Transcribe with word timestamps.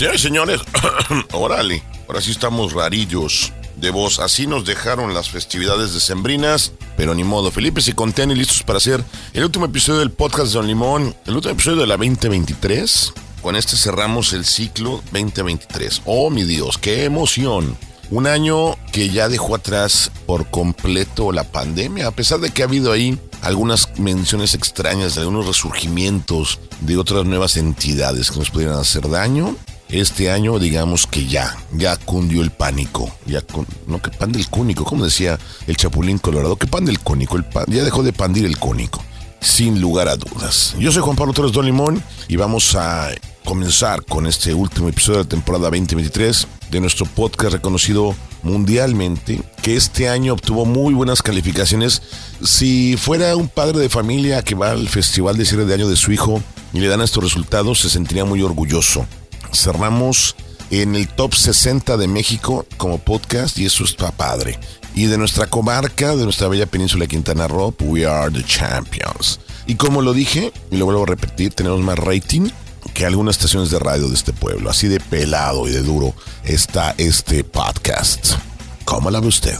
Señores 0.00 0.22
señores, 0.22 0.60
órale, 1.32 1.82
ahora 2.08 2.22
sí 2.22 2.30
estamos 2.30 2.72
rarillos 2.72 3.52
de 3.76 3.90
voz. 3.90 4.18
Así 4.18 4.46
nos 4.46 4.64
dejaron 4.64 5.12
las 5.12 5.28
festividades 5.28 5.92
decembrinas, 5.92 6.72
pero 6.96 7.14
ni 7.14 7.22
modo. 7.22 7.50
Felipe 7.50 7.82
y 7.84 7.92
Contén 7.92 8.30
y 8.30 8.34
listos 8.34 8.62
para 8.62 8.78
hacer 8.78 9.04
el 9.34 9.44
último 9.44 9.66
episodio 9.66 9.98
del 9.98 10.10
podcast 10.10 10.46
de 10.46 10.52
Don 10.54 10.68
Limón, 10.68 11.14
el 11.26 11.36
último 11.36 11.52
episodio 11.52 11.82
de 11.82 11.86
la 11.86 11.98
2023. 11.98 13.12
Con 13.42 13.56
este 13.56 13.76
cerramos 13.76 14.32
el 14.32 14.46
ciclo 14.46 15.02
2023. 15.12 16.00
Oh, 16.06 16.30
mi 16.30 16.44
Dios, 16.44 16.78
qué 16.78 17.04
emoción. 17.04 17.76
Un 18.10 18.26
año 18.26 18.78
que 18.92 19.10
ya 19.10 19.28
dejó 19.28 19.54
atrás 19.54 20.10
por 20.24 20.50
completo 20.50 21.30
la 21.30 21.44
pandemia, 21.44 22.06
a 22.06 22.12
pesar 22.12 22.40
de 22.40 22.48
que 22.52 22.62
ha 22.62 22.66
habido 22.66 22.90
ahí 22.90 23.18
algunas 23.42 23.98
menciones 23.98 24.54
extrañas 24.54 25.14
de 25.14 25.20
algunos 25.20 25.46
resurgimientos 25.46 26.58
de 26.80 26.96
otras 26.96 27.26
nuevas 27.26 27.58
entidades 27.58 28.30
que 28.30 28.38
nos 28.38 28.48
pudieran 28.48 28.78
hacer 28.78 29.06
daño 29.10 29.56
este 29.92 30.30
año 30.30 30.58
digamos 30.58 31.06
que 31.06 31.26
ya, 31.26 31.56
ya 31.72 31.96
cundió 31.96 32.42
el 32.42 32.50
pánico, 32.50 33.10
ya 33.26 33.42
no 33.86 34.00
que 34.00 34.10
pan 34.10 34.32
del 34.32 34.48
cónico, 34.48 34.84
como 34.84 35.04
decía 35.04 35.38
el 35.66 35.76
Chapulín 35.76 36.18
Colorado, 36.18 36.56
que 36.56 36.66
pan 36.66 36.84
del 36.84 37.00
cónico, 37.00 37.36
el 37.36 37.44
pan, 37.44 37.64
ya 37.68 37.82
dejó 37.82 38.02
de 38.02 38.12
pandir 38.12 38.44
el 38.44 38.58
cónico, 38.58 39.02
sin 39.40 39.80
lugar 39.80 40.08
a 40.08 40.16
dudas. 40.16 40.74
Yo 40.78 40.92
soy 40.92 41.02
Juan 41.02 41.16
Pablo 41.16 41.32
Torres 41.32 41.52
Don 41.52 41.66
Limón 41.66 42.02
y 42.28 42.36
vamos 42.36 42.74
a 42.76 43.10
comenzar 43.44 44.04
con 44.04 44.26
este 44.26 44.54
último 44.54 44.88
episodio 44.88 45.18
de 45.18 45.24
la 45.24 45.28
temporada 45.28 45.70
2023 45.70 46.46
de 46.70 46.80
nuestro 46.80 47.06
podcast 47.06 47.54
reconocido 47.54 48.14
mundialmente, 48.42 49.42
que 49.62 49.76
este 49.76 50.08
año 50.08 50.34
obtuvo 50.34 50.64
muy 50.64 50.94
buenas 50.94 51.20
calificaciones. 51.20 52.02
Si 52.44 52.96
fuera 52.96 53.34
un 53.36 53.48
padre 53.48 53.80
de 53.80 53.88
familia 53.88 54.42
que 54.42 54.54
va 54.54 54.70
al 54.70 54.88
festival 54.88 55.36
de 55.36 55.44
cierre 55.44 55.64
de 55.64 55.74
año 55.74 55.88
de 55.88 55.96
su 55.96 56.12
hijo 56.12 56.40
y 56.72 56.80
le 56.80 56.88
dan 56.88 57.00
estos 57.00 57.24
resultados, 57.24 57.80
se 57.80 57.90
sentiría 57.90 58.24
muy 58.24 58.40
orgulloso 58.42 59.06
cerramos 59.52 60.36
en 60.70 60.94
el 60.94 61.08
top 61.08 61.34
60 61.34 61.96
de 61.96 62.08
México 62.08 62.66
como 62.76 62.98
podcast 62.98 63.58
y 63.58 63.66
eso 63.66 63.84
está 63.84 64.12
padre. 64.12 64.58
Y 64.94 65.06
de 65.06 65.18
nuestra 65.18 65.46
comarca, 65.46 66.16
de 66.16 66.24
nuestra 66.24 66.48
bella 66.48 66.66
península 66.66 67.04
de 67.04 67.08
Quintana 67.08 67.48
Roo, 67.48 67.74
we 67.80 68.06
are 68.06 68.30
the 68.30 68.44
champions. 68.44 69.40
Y 69.66 69.76
como 69.76 70.02
lo 70.02 70.12
dije, 70.12 70.52
y 70.70 70.76
lo 70.76 70.84
vuelvo 70.86 71.04
a 71.04 71.06
repetir, 71.06 71.52
tenemos 71.52 71.80
más 71.80 71.98
rating 71.98 72.50
que 72.94 73.06
algunas 73.06 73.36
estaciones 73.36 73.70
de 73.70 73.78
radio 73.78 74.08
de 74.08 74.14
este 74.14 74.32
pueblo. 74.32 74.70
Así 74.70 74.88
de 74.88 75.00
pelado 75.00 75.68
y 75.68 75.72
de 75.72 75.82
duro 75.82 76.14
está 76.44 76.94
este 76.98 77.44
podcast. 77.44 78.49
¿Cómo 78.90 79.08
la 79.08 79.20
ve 79.20 79.28
usted? 79.28 79.56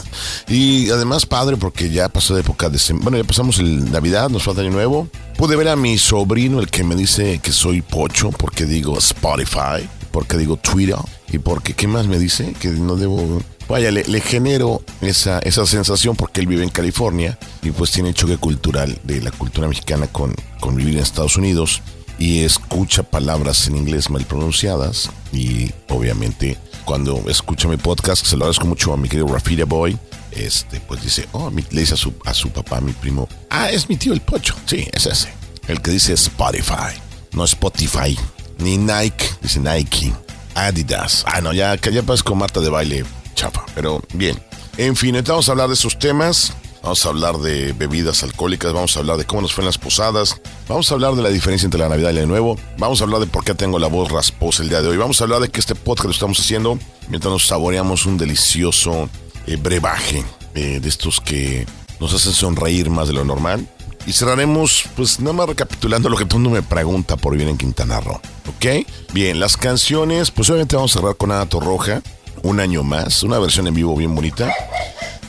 Y 0.48 0.91
además, 0.91 1.25
padre, 1.25 1.56
porque 1.56 1.89
ya 1.89 2.09
pasó 2.09 2.34
de 2.34 2.41
época 2.41 2.69
de... 2.69 2.81
Bueno, 2.95 3.17
ya 3.17 3.23
pasamos 3.23 3.61
el 3.61 3.92
Navidad, 3.92 4.28
nos 4.28 4.42
falta 4.42 4.61
Año 4.61 4.72
Nuevo. 4.72 5.06
Pude 5.37 5.55
ver 5.55 5.69
a 5.69 5.77
mi 5.77 5.98
sobrino, 5.98 6.59
el 6.59 6.69
que 6.69 6.83
me 6.83 6.97
dice 6.97 7.39
que 7.39 7.53
soy 7.53 7.81
pocho, 7.81 8.31
porque 8.33 8.64
digo 8.64 8.98
Spotify, 8.98 9.89
porque 10.11 10.37
digo 10.37 10.56
Twitter, 10.56 10.97
y 11.31 11.39
porque, 11.39 11.75
¿qué 11.75 11.87
más 11.87 12.09
me 12.09 12.19
dice? 12.19 12.55
Que 12.59 12.70
no 12.70 12.97
debo... 12.97 13.41
Vaya, 13.69 13.92
le, 13.92 14.20
genero 14.20 14.83
esa, 15.00 15.39
esa 15.39 15.65
sensación 15.65 16.17
porque 16.17 16.41
él 16.41 16.48
vive 16.48 16.65
en 16.65 16.70
California 16.70 17.39
y 17.62 17.70
pues 17.70 17.92
tiene 17.92 18.12
choque 18.12 18.37
cultural 18.37 18.99
de 19.05 19.21
la 19.21 19.31
cultura 19.31 19.69
mexicana 19.69 20.09
con, 20.09 20.34
con 20.59 20.75
vivir 20.75 20.94
en 20.94 21.05
Estados 21.05 21.37
Unidos 21.37 21.82
y 22.19 22.41
escucha 22.41 23.05
palabras 23.05 23.69
en 23.69 23.76
inglés 23.76 24.10
mal 24.10 24.25
pronunciadas 24.25 25.09
y 25.32 25.71
obviamente 25.88 26.59
cuando 26.91 27.23
escucha 27.28 27.69
mi 27.69 27.77
podcast, 27.77 28.27
se 28.27 28.37
lo 28.37 28.47
agradezco 28.47 28.67
mucho 28.67 28.93
a 28.93 28.97
mi 28.97 29.09
querido 29.09 29.28
Rafida 29.28 29.65
Boy, 29.65 29.97
este, 30.33 30.81
pues 30.81 31.01
dice, 31.01 31.28
oh, 31.31 31.49
le 31.49 31.81
dice 31.81 31.95
a 31.95 31.97
su, 31.97 32.12
a 32.25 32.34
su 32.34 32.51
papá, 32.51 32.81
mi 32.81 32.91
primo, 32.93 33.28
ah, 33.49 33.71
es 33.71 33.89
mi 33.89 33.97
tío 33.97 34.12
el 34.12 34.21
pocho. 34.21 34.56
Sí, 34.67 34.89
es 34.93 35.06
ese. 35.06 35.33
El 35.69 35.81
que 35.83 35.93
dice 35.93 36.15
Spotify, 36.15 37.00
no 37.31 37.45
Spotify, 37.45 38.19
ni 38.59 38.77
Nike, 38.77 39.25
dice 39.41 39.61
Nike, 39.61 40.12
Adidas. 40.56 41.23
Ah, 41.29 41.41
no, 41.41 41.53
ya, 41.53 41.77
ya 41.77 42.03
pasas 42.03 42.25
con 42.25 42.39
Marta 42.39 42.59
de 42.59 42.71
baile, 42.71 43.05
chapa, 43.37 43.65
pero 43.73 44.03
bien. 44.15 44.37
En 44.77 44.97
fin, 44.97 45.15
entonces 45.15 45.31
vamos 45.31 45.49
a 45.49 45.53
hablar 45.53 45.69
de 45.69 45.75
esos 45.75 45.97
temas. 45.97 46.53
Vamos 46.83 47.05
a 47.05 47.09
hablar 47.11 47.39
de 47.39 47.73
bebidas 47.73 48.23
alcohólicas, 48.23 48.73
vamos 48.73 48.97
a 48.97 49.01
hablar 49.01 49.19
de 49.19 49.25
cómo 49.25 49.43
nos 49.43 49.53
fue 49.53 49.63
en 49.63 49.67
las 49.67 49.79
posadas, 49.79 50.41
vamos 50.67 50.91
a 50.91 50.95
hablar 50.95 51.15
de 51.15 51.23
la 51.23 51.29
diferencia 51.29 51.67
entre 51.67 51.81
la 51.81 51.89
Navidad 51.89 52.13
y 52.13 52.19
el 52.19 52.29
Nuevo, 52.29 52.57
vamos 52.79 53.01
a 53.01 53.05
hablar 53.05 53.21
de 53.21 53.27
por 53.27 53.45
qué 53.45 53.55
tengo 53.55 53.79
la 53.79 53.89
voz 53.89 54.11
rasposa 54.11 54.63
el 54.63 54.71
día 54.71 54.81
de 54.81 54.89
hoy, 54.89 54.97
vamos 54.97 55.21
a 55.21 55.25
hablar 55.25 55.41
de 55.41 55.51
que 55.51 55.61
este 55.61 55.75
podcast 55.75 56.07
lo 56.07 56.13
estamos 56.13 56.41
haciendo 56.41 56.79
mientras 57.09 57.31
nos 57.31 57.47
saboreamos 57.47 58.07
un 58.07 58.17
delicioso 58.17 59.11
eh, 59.47 59.57
brebaje 59.57 60.25
eh, 60.55 60.81
de 60.81 60.89
estos 60.89 61.21
que 61.21 61.67
nos 62.01 62.15
hacen 62.15 62.33
sonreír 62.33 62.89
más 62.89 63.09
de 63.09 63.15
lo 63.15 63.25
normal. 63.25 63.69
Y 64.07 64.12
cerraremos, 64.12 64.85
pues 64.97 65.21
nada 65.21 65.35
más 65.35 65.49
recapitulando 65.49 66.09
lo 66.09 66.17
que 66.17 66.25
todo 66.25 66.39
mundo 66.39 66.51
me 66.51 66.62
pregunta 66.62 67.17
por 67.17 67.35
vivir 67.35 67.49
en 67.49 67.59
Quintana 67.59 68.01
Roo. 68.01 68.21
¿Ok? 68.49 68.87
Bien, 69.12 69.39
las 69.39 69.59
canciones, 69.59 70.31
pues 70.31 70.49
obviamente 70.49 70.75
vamos 70.75 70.97
a 70.97 71.01
cerrar 71.01 71.17
con 71.17 71.31
Anato 71.31 71.61
Roja, 71.61 72.03
un 72.43 72.61
año 72.61 72.83
más, 72.83 73.23
una 73.23 73.39
versión 73.39 73.67
en 73.67 73.75
vivo 73.75 73.95
bien 73.95 74.15
bonita. 74.15 74.51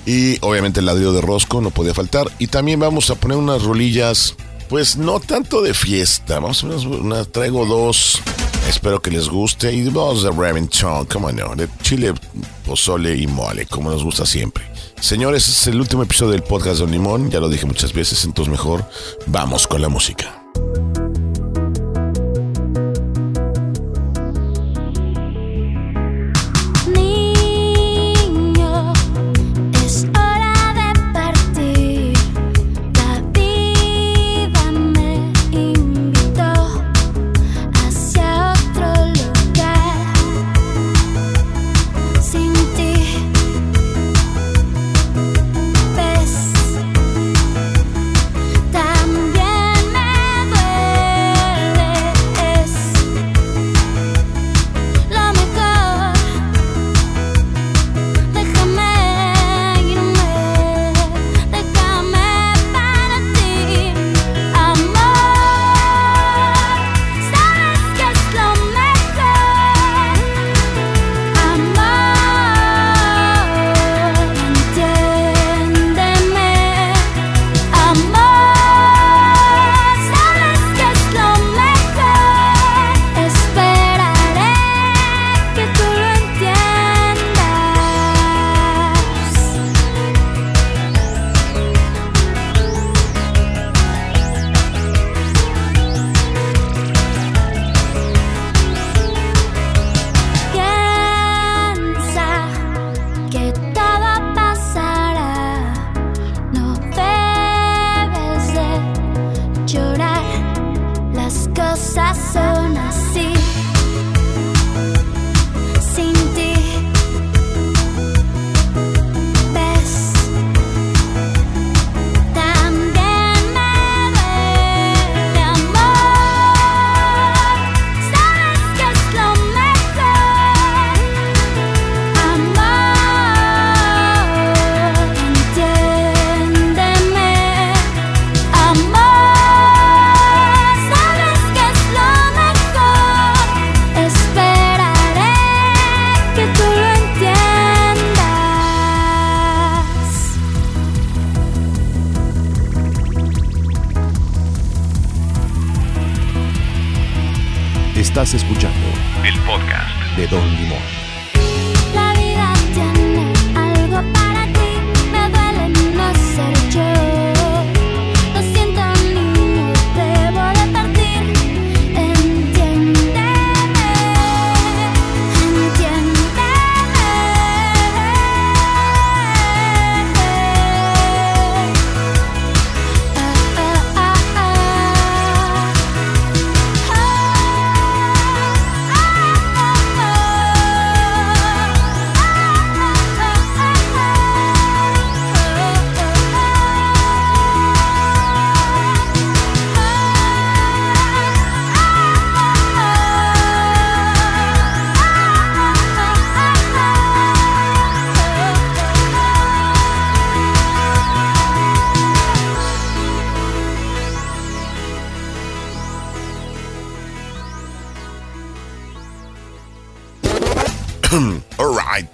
Y 0.06 0.38
obviamente 0.42 0.80
el 0.80 0.86
ladrillo 0.88 1.14
de 1.14 1.22
Rosco 1.22 1.62
no 1.62 1.70
podía 1.70 1.94
faltar. 1.94 2.32
Y 2.40 2.48
también 2.48 2.80
vamos 2.80 3.10
a 3.10 3.16
poner 3.16 3.38
unas 3.38 3.64
rolillas, 3.64 4.36
pues 4.70 4.98
no 4.98 5.20
tanto 5.20 5.62
de 5.62 5.74
fiesta. 5.74 6.40
Vamos 6.40 6.64
a 6.64 6.68
poner 6.68 7.26
traigo 7.28 7.66
dos. 7.66 8.22
Espero 8.68 9.02
que 9.02 9.12
les 9.12 9.30
guste. 9.30 9.74
Y 9.74 9.82
dos 9.82 10.24
de 10.24 10.32
Remington, 10.32 11.06
cómo 11.06 11.32
no, 11.32 11.56
de 11.56 11.68
chile, 11.82 12.14
pozole 12.66 13.16
y 13.16 13.28
mole, 13.28 13.66
como 13.66 13.92
nos 13.92 14.04
gusta 14.04 14.26
siempre. 14.26 14.64
Señores, 15.00 15.48
es 15.48 15.68
el 15.68 15.80
último 15.80 16.04
episodio 16.04 16.32
del 16.32 16.44
podcast 16.44 16.80
de 16.80 16.88
Limón. 16.88 17.30
Ya 17.32 17.40
lo 17.40 17.50
dije 17.50 17.66
muchas 17.66 17.94
veces, 17.94 18.24
entonces 18.24 18.52
mejor 18.52 18.86
vamos 19.28 19.68
con 19.68 19.82
la 19.82 19.90
música. 19.90 20.44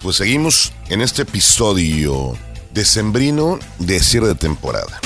Pues 0.07 0.15
seguimos 0.15 0.71
en 0.88 1.01
este 1.01 1.24
episodio 1.24 2.38
decembrino 2.71 3.59
de 3.77 4.00
cierre 4.00 4.27
de 4.30 4.36
temporada. 4.36 5.01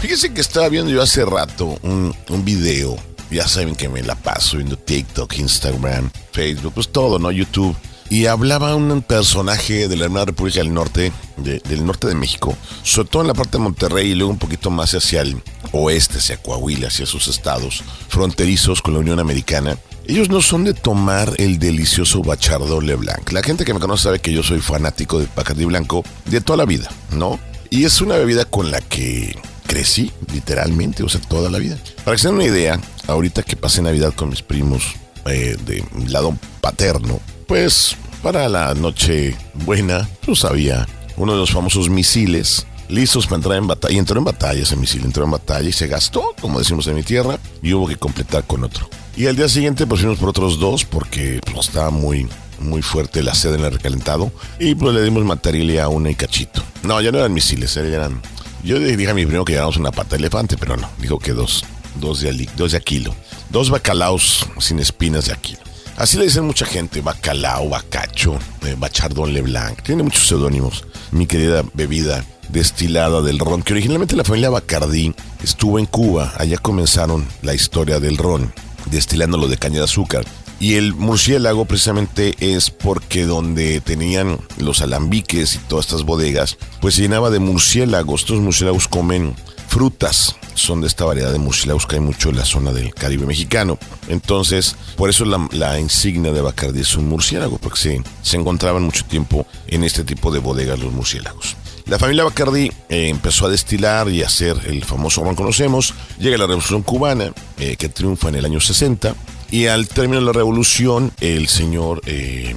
Fíjense 0.00 0.32
que 0.32 0.40
estaba 0.40 0.70
viendo 0.70 0.90
yo 0.90 1.02
hace 1.02 1.26
rato 1.26 1.78
un, 1.82 2.16
un 2.30 2.42
video. 2.42 2.96
Ya 3.30 3.46
saben 3.48 3.76
que 3.76 3.90
me 3.90 4.02
la 4.02 4.14
paso 4.14 4.56
viendo 4.56 4.78
TikTok, 4.78 5.36
Instagram, 5.36 6.10
Facebook, 6.32 6.72
pues 6.72 6.88
todo, 6.88 7.18
¿no? 7.18 7.30
YouTube. 7.32 7.76
Y 8.08 8.24
hablaba 8.24 8.74
un 8.76 9.02
personaje 9.02 9.88
de 9.88 9.96
la 9.98 10.06
Hermana 10.06 10.24
República 10.24 10.60
del 10.60 10.72
Norte, 10.72 11.12
de- 11.36 11.58
del 11.58 11.84
norte 11.84 12.06
de 12.06 12.14
México, 12.14 12.56
sobre 12.82 13.10
todo 13.10 13.20
en 13.20 13.28
la 13.28 13.34
parte 13.34 13.58
de 13.58 13.62
Monterrey 13.64 14.12
y 14.12 14.14
luego 14.14 14.32
un 14.32 14.38
poquito 14.38 14.70
más 14.70 14.94
hacia 14.94 15.20
el 15.20 15.36
oeste, 15.72 16.16
hacia 16.16 16.38
Coahuila, 16.40 16.88
hacia 16.88 17.04
sus 17.04 17.28
estados 17.28 17.84
fronterizos 18.08 18.80
con 18.80 18.94
la 18.94 19.00
Unión 19.00 19.20
Americana. 19.20 19.76
Ellos 20.08 20.28
no 20.28 20.40
son 20.40 20.62
de 20.62 20.72
tomar 20.72 21.32
el 21.38 21.58
delicioso 21.58 22.22
Bachardo 22.22 22.80
Leblanc. 22.80 23.32
La 23.32 23.42
gente 23.42 23.64
que 23.64 23.74
me 23.74 23.80
conoce 23.80 24.04
sabe 24.04 24.20
que 24.20 24.32
yo 24.32 24.44
soy 24.44 24.60
fanático 24.60 25.18
del 25.18 25.28
Bacardi 25.34 25.64
Blanco 25.64 26.04
de 26.26 26.40
toda 26.40 26.58
la 26.58 26.64
vida, 26.64 26.88
¿no? 27.10 27.40
Y 27.70 27.84
es 27.84 28.00
una 28.00 28.14
bebida 28.16 28.44
con 28.44 28.70
la 28.70 28.80
que 28.80 29.36
crecí, 29.66 30.12
literalmente, 30.32 31.02
o 31.02 31.08
sea, 31.08 31.20
toda 31.22 31.50
la 31.50 31.58
vida. 31.58 31.76
Para 32.04 32.16
que 32.16 32.22
se 32.22 32.28
den 32.28 32.36
una 32.36 32.44
idea, 32.44 32.80
ahorita 33.08 33.42
que 33.42 33.56
pasé 33.56 33.82
Navidad 33.82 34.14
con 34.14 34.28
mis 34.28 34.42
primos 34.42 34.94
eh, 35.26 35.56
de 35.66 35.84
lado 36.08 36.36
paterno, 36.60 37.18
pues 37.48 37.96
para 38.22 38.48
la 38.48 38.74
noche 38.74 39.36
buena, 39.54 40.08
pues 40.24 40.44
había 40.44 40.86
uno 41.16 41.32
de 41.32 41.38
los 41.38 41.50
famosos 41.50 41.88
misiles 41.88 42.64
listos 42.88 43.26
para 43.26 43.36
entrar 43.36 43.58
en 43.58 43.66
batalla. 43.66 43.94
Y 43.94 43.98
entró 43.98 44.18
en 44.18 44.24
batalla 44.24 44.62
ese 44.62 44.76
misil, 44.76 45.04
entró 45.04 45.24
en 45.24 45.30
batalla 45.30 45.68
y 45.68 45.72
se 45.72 45.86
gastó, 45.86 46.34
como 46.40 46.58
decimos 46.58 46.86
en 46.86 46.94
mi 46.94 47.02
tierra, 47.02 47.38
y 47.62 47.72
hubo 47.72 47.86
que 47.88 47.96
completar 47.96 48.44
con 48.44 48.64
otro. 48.64 48.88
Y 49.16 49.26
al 49.26 49.36
día 49.36 49.48
siguiente, 49.48 49.86
pues 49.86 50.00
fuimos 50.02 50.18
por 50.18 50.28
otros 50.28 50.58
dos 50.58 50.84
porque 50.84 51.40
pues, 51.52 51.68
estaba 51.68 51.90
muy, 51.90 52.28
muy 52.60 52.82
fuerte 52.82 53.22
la 53.22 53.34
sed 53.34 53.54
en 53.54 53.64
el 53.64 53.72
recalentado. 53.72 54.30
Y 54.60 54.74
pues 54.74 54.94
le 54.94 55.02
dimos 55.02 55.24
material 55.24 55.78
a 55.80 55.88
una 55.88 56.10
y 56.10 56.14
cachito. 56.14 56.62
No, 56.82 57.00
ya 57.00 57.10
no 57.12 57.18
eran 57.18 57.32
misiles, 57.32 57.76
eh, 57.76 57.94
eran. 57.94 58.20
Yo 58.62 58.78
dije 58.78 59.10
a 59.10 59.14
mi 59.14 59.24
primo 59.26 59.44
que 59.44 59.52
llevamos 59.54 59.76
una 59.76 59.92
pata 59.92 60.10
de 60.10 60.16
elefante, 60.16 60.56
pero 60.58 60.76
no, 60.76 60.88
dijo 60.98 61.18
que 61.18 61.32
dos, 61.32 61.64
dos 62.00 62.20
de, 62.20 62.28
ali- 62.30 62.48
dos 62.56 62.72
de 62.72 62.78
a 62.78 62.80
kilo. 62.80 63.14
Dos 63.50 63.70
bacalaos 63.70 64.44
sin 64.58 64.80
espinas 64.80 65.26
de 65.26 65.32
a 65.32 65.36
kilo. 65.36 65.60
Así 65.96 66.18
le 66.18 66.24
dicen 66.24 66.44
mucha 66.44 66.66
gente, 66.66 67.00
bacalao, 67.00 67.70
bacacho, 67.70 68.38
eh, 68.66 68.76
bachardón 68.78 69.32
leblanc. 69.32 69.80
Tiene 69.82 70.02
muchos 70.02 70.28
seudónimos. 70.28 70.84
Mi 71.10 71.26
querida 71.26 71.64
bebida 71.72 72.22
destilada 72.50 73.22
del 73.22 73.38
ron, 73.38 73.62
que 73.62 73.72
originalmente 73.72 74.14
la 74.14 74.24
familia 74.24 74.50
Bacardí 74.50 75.14
estuvo 75.42 75.78
en 75.78 75.86
Cuba. 75.86 76.34
Allá 76.36 76.58
comenzaron 76.58 77.26
la 77.42 77.54
historia 77.54 77.98
del 77.98 78.18
ron, 78.18 78.52
destilándolo 78.90 79.48
de 79.48 79.56
caña 79.56 79.78
de 79.78 79.84
azúcar. 79.84 80.26
Y 80.58 80.74
el 80.74 80.94
murciélago 80.94 81.66
precisamente 81.66 82.34
es 82.40 82.70
porque 82.70 83.26
donde 83.26 83.80
tenían 83.80 84.38
los 84.58 84.80
alambiques 84.80 85.54
y 85.54 85.58
todas 85.58 85.86
estas 85.86 86.04
bodegas, 86.04 86.56
pues 86.80 86.94
se 86.94 87.02
llenaba 87.02 87.30
de 87.30 87.40
murciélagos. 87.40 88.22
Estos 88.22 88.40
murciélagos 88.40 88.88
comen 88.88 89.34
frutas. 89.76 90.34
Son 90.54 90.80
de 90.80 90.86
esta 90.86 91.04
variedad 91.04 91.30
de 91.30 91.38
murciélagos 91.38 91.86
que 91.86 91.96
hay 91.96 92.00
mucho 92.00 92.30
en 92.30 92.36
la 92.36 92.46
zona 92.46 92.72
del 92.72 92.94
Caribe 92.94 93.26
mexicano. 93.26 93.78
Entonces, 94.08 94.74
por 94.96 95.10
eso 95.10 95.26
la, 95.26 95.78
insignia 95.78 96.32
de 96.32 96.40
Bacardi 96.40 96.80
es 96.80 96.96
un 96.96 97.06
murciélago, 97.10 97.58
porque 97.58 97.78
se, 97.78 98.02
se 98.22 98.38
encontraban 98.38 98.84
mucho 98.84 99.04
tiempo 99.04 99.46
en 99.66 99.84
este 99.84 100.02
tipo 100.02 100.30
de 100.30 100.38
bodegas 100.38 100.78
los 100.78 100.94
murciélagos. 100.94 101.56
La 101.84 101.98
familia 101.98 102.24
Bacardi 102.24 102.72
eh, 102.88 103.08
empezó 103.10 103.44
a 103.44 103.50
destilar 103.50 104.08
y 104.08 104.22
a 104.22 104.28
hacer 104.28 104.56
el 104.64 104.82
famoso 104.82 105.22
ron 105.22 105.34
conocemos. 105.34 105.92
Llega 106.18 106.38
la 106.38 106.46
Revolución 106.46 106.82
Cubana, 106.82 107.34
eh, 107.58 107.76
que 107.76 107.90
triunfa 107.90 108.30
en 108.30 108.36
el 108.36 108.46
año 108.46 108.60
60. 108.60 109.14
Y 109.50 109.66
al 109.66 109.88
término 109.88 110.20
de 110.20 110.24
la 110.24 110.32
revolución, 110.32 111.12
el 111.20 111.48
señor, 111.48 112.00
eh, 112.06 112.56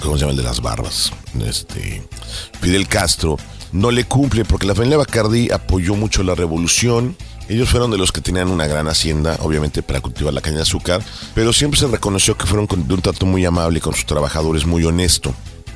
¿cómo 0.00 0.14
se 0.14 0.20
llama 0.20 0.30
el 0.30 0.36
de 0.36 0.44
las 0.44 0.62
barbas? 0.62 1.10
Este, 1.44 2.04
Fidel 2.60 2.86
Castro, 2.86 3.36
no 3.72 3.90
le 3.90 4.04
cumple 4.04 4.44
porque 4.44 4.66
la 4.66 4.74
familia 4.74 4.96
Bacardi 4.98 5.50
apoyó 5.50 5.94
mucho 5.94 6.22
la 6.22 6.34
revolución. 6.34 7.16
Ellos 7.48 7.68
fueron 7.68 7.90
de 7.90 7.98
los 7.98 8.12
que 8.12 8.20
tenían 8.20 8.48
una 8.48 8.66
gran 8.66 8.88
hacienda, 8.88 9.38
obviamente 9.40 9.82
para 9.82 10.00
cultivar 10.00 10.34
la 10.34 10.40
caña 10.40 10.56
de 10.56 10.62
azúcar, 10.62 11.02
pero 11.34 11.52
siempre 11.52 11.78
se 11.78 11.86
reconoció 11.86 12.36
que 12.36 12.46
fueron 12.46 12.66
de 12.66 12.94
un 12.94 13.02
trato 13.02 13.24
muy 13.26 13.44
amable 13.44 13.80
con 13.80 13.94
sus 13.94 14.06
trabajadores, 14.06 14.66
muy 14.66 14.84
honesto, 14.84 15.32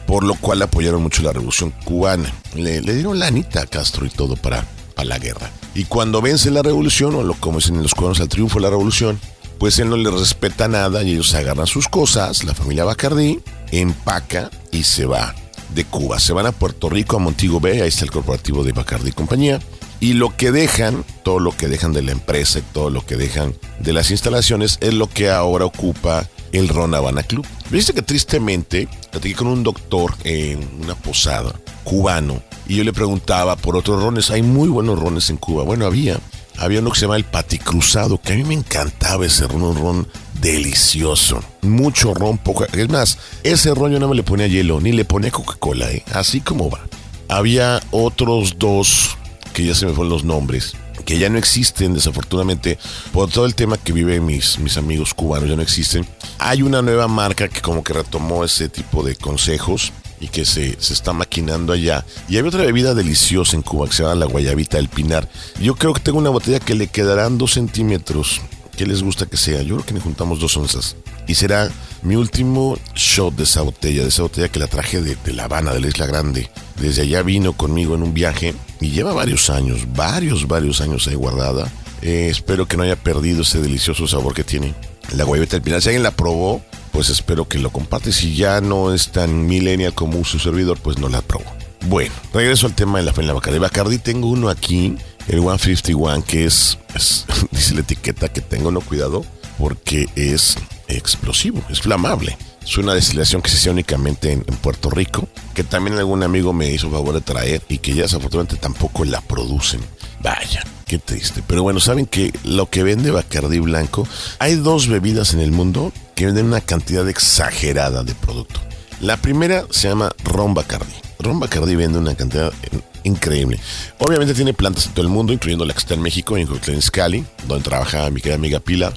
por 0.07 0.25
lo 0.25 0.35
cual 0.35 0.63
apoyaron 0.63 1.03
mucho 1.03 1.23
la 1.23 1.33
revolución 1.33 1.73
cubana. 1.85 2.33
Le, 2.55 2.81
dieron 2.81 3.19
lanita 3.19 3.63
a 3.63 3.67
Castro 3.67 4.05
y 4.05 4.11
todo 4.11 4.35
para, 4.35 4.67
para 4.97 5.09
la 5.09 5.19
guerra. 5.19 5.51
Y 5.75 5.85
cuando 5.85 6.21
vence 6.21 6.51
la 6.51 6.63
revolución, 6.63 7.15
o 7.15 7.23
lo 7.23 7.35
como 7.35 7.59
dicen 7.59 7.83
los 7.83 7.95
cubanos, 7.95 8.21
al 8.21 8.29
triunfo 8.29 8.59
de 8.59 8.63
la 8.63 8.71
revolución, 8.71 9.21
pues 9.61 9.79
él 9.79 9.91
no 9.91 9.97
le 9.97 10.11
respeta 10.11 10.67
nada 10.67 11.05
y 11.05 11.13
ellos 11.13 11.35
agarran 11.35 11.67
sus 11.67 11.87
cosas, 11.87 12.43
la 12.45 12.55
familia 12.55 12.85
Bacardí, 12.85 13.41
empaca 13.71 14.51
y 14.73 14.83
se 14.83 15.07
va 15.07 15.35
de 15.75 15.85
Cuba. 15.85 16.19
Se 16.21 16.33
van 16.33 16.47
a 16.47 16.53
Puerto 16.53 16.89
Rico, 16.89 17.17
a 17.17 17.21
Montego 17.21 17.61
Bay, 17.61 17.81
ahí 17.81 17.89
está 17.89 18.05
el 18.05 18.11
corporativo 18.11 18.65
de 18.65 18.73
Bacardí 18.73 19.11
y 19.11 19.13
compañía. 19.13 19.61
Y 20.01 20.15
lo 20.15 20.35
que 20.37 20.51
dejan, 20.51 21.05
todo 21.23 21.41
lo 21.41 21.55
que 21.57 21.69
dejan 21.69 21.93
de 21.93 22.03
la 22.03 22.13
empresa 22.13 22.59
y 22.59 22.63
todo 22.63 22.89
lo 22.89 23.05
que 23.05 23.17
dejan 23.17 23.55
de 23.81 23.93
las 23.93 24.11
instalaciones 24.11 24.79
es 24.81 24.95
lo 24.95 25.09
que 25.09 25.31
ahora 25.31 25.67
ocupa 25.67 26.27
el 26.53 26.69
Ron 26.69 26.95
Habana 26.95 27.23
Club. 27.23 27.47
Viste 27.71 27.93
que 27.93 28.03
tristemente 28.03 28.89
platiqué 29.11 29.35
con 29.35 29.49
un 29.49 29.63
doctor 29.63 30.15
en 30.25 30.69
una 30.83 30.95
posada 30.95 31.55
cubano 31.85 32.43
y 32.67 32.77
yo 32.77 32.85
le 32.85 32.93
preguntaba 32.93 33.57
por 33.57 33.77
otros 33.77 34.03
rones. 34.03 34.31
Hay 34.31 34.43
muy 34.43 34.69
buenos 34.69 34.99
rones 34.99 35.29
en 35.29 35.37
Cuba. 35.37 35.65
Bueno, 35.65 35.87
había. 35.87 36.19
Había 36.57 36.81
uno 36.81 36.91
que 36.91 36.99
se 36.99 37.07
llama 37.07 37.17
el 37.17 37.25
Paticruzado, 37.25 38.21
que 38.21 38.35
a 38.35 38.37
mí 38.37 38.45
me 38.45 38.55
encantaba 38.55 39.25
ese 39.25 39.47
ron, 39.47 39.63
un 39.63 39.77
ron 39.77 40.09
delicioso. 40.41 41.43
Mucho 41.63 42.15
ron, 42.15 42.39
poco. 42.39 42.65
Es 42.65 42.89
más, 42.89 43.19
ese 43.43 43.75
ron 43.75 43.93
yo 43.93 43.99
no 43.99 44.09
me 44.09 44.17
le 44.17 44.23
ponía 44.23 44.47
hielo, 44.47 44.81
ni 44.81 44.93
le 44.93 45.05
ponía 45.05 45.31
Coca-Cola, 45.31 45.91
¿eh? 45.93 46.05
así 46.13 46.41
como 46.41 46.71
va. 46.71 46.81
Había 47.29 47.81
otros 47.91 48.59
dos, 48.59 49.17
que 49.53 49.65
ya 49.65 49.75
se 49.75 49.87
me 49.87 49.93
fueron 49.93 50.11
los 50.11 50.25
nombres, 50.25 50.75
que 51.05 51.19
ya 51.19 51.29
no 51.29 51.39
existen, 51.39 51.95
desafortunadamente, 51.95 52.79
por 53.13 53.31
todo 53.31 53.47
el 53.47 53.55
tema 53.55 53.79
que 53.79 53.93
viven 53.93 54.27
mis, 54.27 54.59
mis 54.59 54.77
amigos 54.77 55.15
cubanos, 55.15 55.49
ya 55.49 55.57
no 55.57 55.63
existen. 55.63 56.07
Hay 56.39 56.63
una 56.63 56.83
nueva 56.83 57.09
marca 57.09 57.49
que 57.49 57.61
como 57.61 57.85
que 57.85 57.93
retomó 57.93 58.45
ese 58.45 58.69
tipo 58.69 59.03
de 59.03 59.17
consejos 59.17 59.93
y 60.21 60.29
que 60.29 60.45
se, 60.45 60.77
se 60.81 60.93
está 60.93 61.13
maquinando 61.13 61.73
allá. 61.73 62.05
Y 62.29 62.37
hay 62.37 62.43
otra 62.43 62.65
bebida 62.65 62.95
deliciosa 62.95 63.57
en 63.57 63.63
Cuba 63.63 63.87
que 63.87 63.95
se 63.95 64.03
llama 64.03 64.17
la 64.17 64.27
guayabita 64.27 64.77
del 64.77 64.89
pinar. 64.89 65.29
Yo 65.61 65.75
creo 65.75 65.95
que 65.95 66.01
tengo 66.01 66.19
una 66.19 66.31
botella 66.31 66.61
que 66.61 66.75
le 66.75 66.89
quedarán 66.89 67.39
dos 67.39 67.53
centímetros. 67.53 68.41
¿Qué 68.81 68.87
les 68.87 69.03
gusta 69.03 69.27
que 69.27 69.37
sea? 69.37 69.61
Yo 69.61 69.75
creo 69.75 69.85
que 69.85 69.93
le 69.93 70.01
juntamos 70.01 70.41
dos 70.41 70.57
onzas. 70.57 70.97
Y 71.29 71.35
será 71.35 71.71
mi 72.01 72.17
último 72.17 72.79
shot 72.95 73.35
de 73.35 73.43
esa 73.43 73.61
botella, 73.61 74.01
de 74.01 74.09
esa 74.09 74.23
botella 74.23 74.49
que 74.49 74.59
la 74.59 74.69
traje 74.69 75.03
de, 75.03 75.19
La 75.35 75.45
Habana, 75.45 75.75
de 75.75 75.81
la 75.81 75.89
Isla 75.89 76.07
Grande. 76.07 76.49
Desde 76.81 77.03
allá 77.03 77.21
vino 77.21 77.53
conmigo 77.53 77.95
en 77.95 78.03
un 78.03 78.15
viaje 78.15 78.55
y 78.81 78.89
lleva 78.89 79.13
varios 79.13 79.51
años, 79.51 79.81
varios, 79.95 80.49
varios 80.49 80.81
años 80.81 81.07
ahí 81.09 81.15
guardada. 81.15 81.71
Eh, 82.01 82.29
espero 82.31 82.65
que 82.65 82.79
no 82.79 82.83
haya 82.85 82.97
perdido 82.97 83.43
ese 83.43 83.61
delicioso 83.61 84.07
sabor 84.07 84.33
que 84.33 84.45
tiene 84.45 84.75
la 85.15 85.25
guayabita 85.25 85.57
del 85.57 85.63
pinar. 85.63 85.83
Si 85.83 85.91
alguien 85.91 86.03
la 86.03 86.13
probó, 86.13 86.63
pues 86.91 87.11
espero 87.11 87.47
que 87.47 87.59
lo 87.59 87.69
comparte. 87.69 88.13
Si 88.13 88.35
ya 88.35 88.63
no 88.63 88.95
es 88.95 89.13
tan 89.13 89.47
millennial 89.47 89.93
como 89.93 90.25
su 90.25 90.39
servidor, 90.39 90.79
pues 90.79 90.97
no 90.97 91.11
la 91.11 91.21
probó. 91.21 91.53
Bueno, 91.87 92.15
regreso 92.33 92.67
al 92.67 92.75
tema 92.75 92.99
de 92.99 93.05
la 93.05 93.13
familia 93.13 93.35
Bacardi. 93.35 93.59
Bacardi 93.59 93.99
tengo 93.99 94.29
uno 94.29 94.49
aquí, 94.49 94.97
el 95.31 95.41
151, 95.41 96.25
que 96.25 96.45
es, 96.47 96.79
es- 96.95 97.25
dice 97.51 97.75
la 97.75 97.81
etiqueta 97.81 98.29
que 98.29 98.41
tengo, 98.41 98.71
no 98.71 98.81
cuidado, 98.81 99.25
porque 99.59 100.09
es 100.17 100.57
explosivo, 100.89 101.63
es 101.71 101.81
flamable. 101.81 102.37
Es 102.63 102.77
una 102.77 102.95
destilación 102.95 103.41
que 103.41 103.49
se 103.51 103.57
hace 103.57 103.71
únicamente 103.71 104.33
en, 104.33 104.45
en 104.47 104.57
Puerto 104.57 104.91
Rico, 104.91 105.29
que 105.55 105.65
también 105.65 105.97
algún 105.99 106.23
amigo 106.23 106.53
me 106.53 106.71
hizo 106.71 106.91
favor 106.91 107.15
de 107.15 107.21
traer 107.23 107.63
y 107.69 107.79
que 107.79 107.95
ya 107.95 108.03
desafortunadamente 108.03 108.57
tampoco 108.61 109.05
la 109.05 109.21
producen. 109.23 109.81
Vaya, 110.23 110.63
qué 110.87 110.99
triste. 110.99 111.43
Pero 111.47 111.63
bueno, 111.63 111.81
saben 111.81 112.05
que 112.07 112.33
lo 112.45 112.69
que 112.69 112.83
vende 112.83 113.11
Bacardí 113.11 113.59
Blanco, 113.61 114.07
hay 114.39 114.57
dos 114.57 114.89
bebidas 114.89 115.33
en 115.33 115.41
el 115.41 115.53
mundo 115.53 115.93
que 116.15 116.27
venden 116.27 116.47
una 116.47 116.61
cantidad 116.61 117.09
exagerada 117.09 118.03
de 118.05 118.15
producto. 118.15 118.61
La 119.01 119.17
primera 119.17 119.65
se 119.71 119.89
llama 119.89 120.13
Ron 120.25 120.53
Bacardí. 120.53 120.93
Ron 121.23 121.41
Bacardí 121.41 121.75
vende 121.75 121.99
una 121.99 122.15
cantidad 122.15 122.53
eh, 122.63 122.81
increíble. 123.05 123.59
Obviamente 123.99 124.35
tiene 124.35 124.53
plantas 124.55 124.87
en 124.87 124.93
todo 124.93 125.03
el 125.03 125.13
mundo, 125.13 125.33
incluyendo 125.33 125.65
la 125.65 125.73
que 125.73 125.79
está 125.79 125.95
en 125.95 126.03
México, 126.03 126.37
en 126.37 126.49
Cali, 126.93 127.25
donde 127.47 127.65
trabaja 127.65 128.11
mi 128.11 128.21
querida 128.21 128.37
amiga 128.37 128.61
Pilar. 128.61 128.95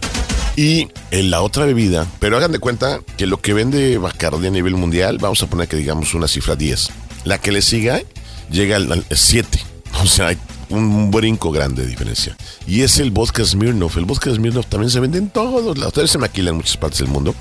Y 0.55 0.89
en 1.11 1.31
la 1.31 1.41
otra 1.41 1.65
bebida, 1.65 2.05
pero 2.19 2.37
hagan 2.37 2.51
de 2.51 2.59
cuenta 2.59 2.99
que 3.17 3.25
lo 3.25 3.41
que 3.41 3.53
vende 3.53 3.97
Bacardi 3.97 4.47
a 4.47 4.51
nivel 4.51 4.75
mundial, 4.75 5.17
vamos 5.19 5.41
a 5.41 5.47
poner 5.47 5.67
que 5.67 5.77
digamos 5.77 6.13
una 6.13 6.27
cifra 6.27 6.55
10. 6.55 6.89
La 7.23 7.39
que 7.39 7.51
le 7.51 7.61
siga 7.61 8.01
llega 8.51 8.77
al 8.77 9.05
7. 9.09 9.59
O 10.01 10.07
sea, 10.07 10.29
hay 10.29 10.37
un 10.69 11.11
brinco 11.11 11.51
grande 11.51 11.83
de 11.83 11.87
diferencia. 11.87 12.35
Y 12.65 12.81
es 12.81 12.97
el 12.97 13.11
vodka 13.11 13.45
Smirnoff. 13.45 13.95
El 13.97 14.05
vodka 14.05 14.33
Smirnoff 14.33 14.65
también 14.65 14.89
se 14.89 14.99
vende 14.99 15.19
en 15.19 15.29
todos 15.29 15.77
lados. 15.77 15.89
Ustedes 15.89 16.09
se 16.09 16.17
maquila 16.17 16.49
en 16.49 16.57
muchas 16.57 16.77
partes 16.77 16.99
del 16.99 17.09
mundo. 17.09 17.35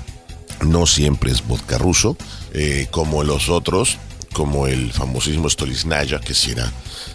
No 0.61 0.85
siempre 0.85 1.31
es 1.31 1.45
vodka 1.45 1.79
ruso, 1.79 2.15
eh, 2.53 2.87
como 2.91 3.23
los 3.23 3.49
otros, 3.49 3.97
como 4.33 4.67
el 4.67 4.91
famosísimo 4.91 5.49
Stolichnaya, 5.49 6.19
que 6.19 6.33
sí 6.33 6.51
era 6.51 6.71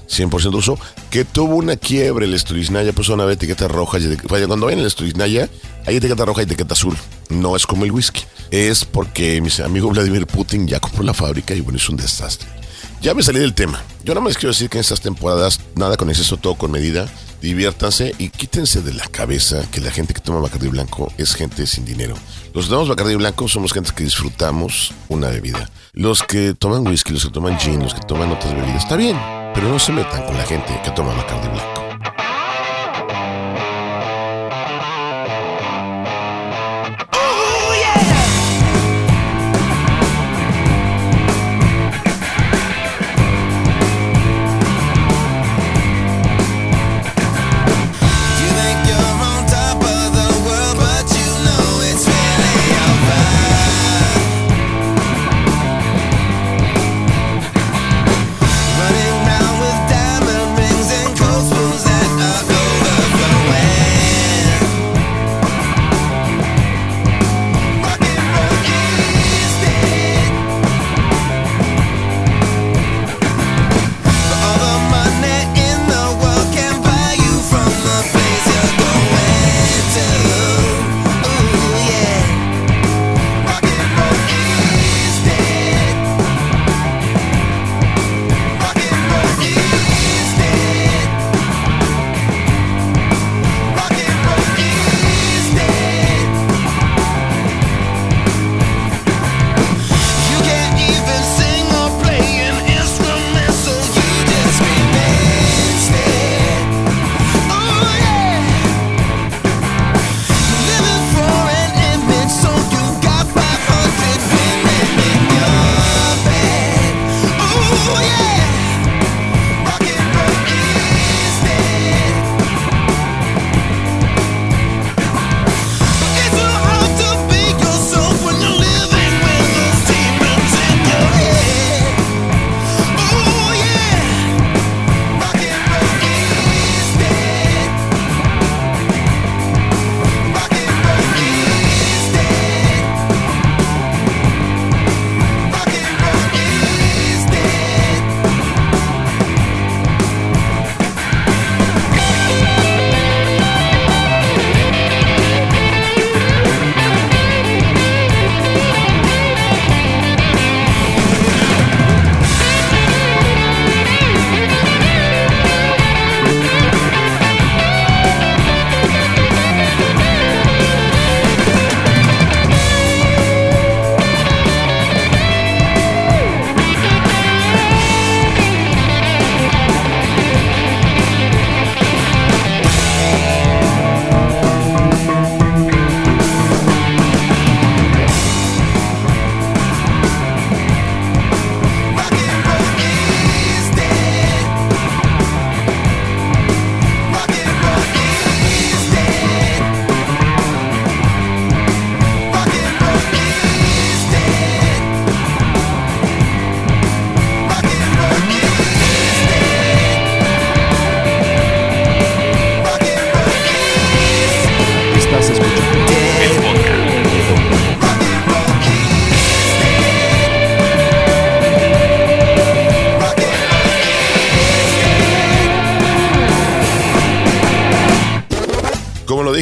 100% 0.09 0.53
ruso, 0.53 0.79
que 1.11 1.25
tuvo 1.25 1.57
una 1.57 1.77
quiebre 1.77 2.27
el 2.27 2.39
Stolichnaya, 2.39 2.93
pues 2.93 3.09
una 3.09 3.31
etiqueta 3.31 3.69
roja. 3.69 3.99
Y 3.99 4.17
cuando 4.17 4.67
ven 4.67 4.79
el 4.79 4.91
Stolichnaya, 4.91 5.49
hay 5.87 5.97
etiqueta 5.97 6.25
roja 6.25 6.43
y 6.43 6.45
etiqueta 6.45 6.73
azul. 6.73 6.97
No 7.29 7.57
es 7.57 7.67
como 7.67 7.85
el 7.85 7.93
whisky. 7.93 8.23
Es 8.51 8.85
porque 8.85 9.41
mi 9.41 9.51
amigo 9.63 9.91
Vladimir 9.91 10.27
Putin 10.27 10.67
ya 10.67 10.81
compró 10.81 11.03
la 11.03 11.13
fábrica 11.13 11.55
y 11.55 11.61
bueno, 11.61 11.77
es 11.77 11.89
un 11.89 11.97
desastre. 11.97 12.58
Ya 13.01 13.15
me 13.15 13.23
salí 13.23 13.39
del 13.39 13.55
tema. 13.55 13.81
Yo 14.03 14.13
nada 14.15 14.25
más 14.25 14.37
quiero 14.37 14.49
decir 14.49 14.69
que 14.69 14.79
en 14.79 14.81
estas 14.81 15.01
temporadas, 15.01 15.61
nada 15.77 15.97
con 15.97 16.11
exceso, 16.11 16.37
todo 16.37 16.57
con 16.57 16.73
medida. 16.73 17.07
Diviértanse 17.41 18.13
y 18.19 18.31
quítense 18.31 18.83
de 18.83 18.93
la 18.93 19.07
cabeza 19.07 19.63
que 19.71 19.81
la 19.81 19.93
gente 19.93 20.13
que 20.13 20.21
toma 20.21 20.41
Bacardi 20.41 20.67
Blanco 20.67 21.13
es 21.17 21.37
gente 21.37 21.67
sin 21.69 21.85
dinero. 21.85 22.17
Los 22.53 22.65
que 22.65 22.71
tomamos 22.71 22.89
Bacardi 22.89 23.15
Blanco 23.15 23.47
somos 23.47 23.73
gente 23.73 23.93
que 23.95 24.03
disfrutamos 24.03 24.93
una 25.09 25.29
bebida. 25.29 25.71
Los 25.93 26.25
que 26.25 26.55
toman 26.55 26.87
whisky, 26.89 27.13
los 27.13 27.25
que 27.25 27.31
toman 27.31 27.59
gin, 27.61 27.81
los 27.81 27.95
que 27.95 28.01
toman 28.01 28.33
otras 28.33 28.53
bebidas, 28.55 28.83
está 28.83 28.97
bien, 28.97 29.17
pero 29.55 29.69
no 29.69 29.79
se 29.79 29.93
metan 29.93 30.25
con 30.27 30.37
la 30.37 30.45
gente 30.45 30.81
que 30.83 30.91
toma 30.91 31.15
Bacardi 31.15 31.49
Blanco. 31.49 31.88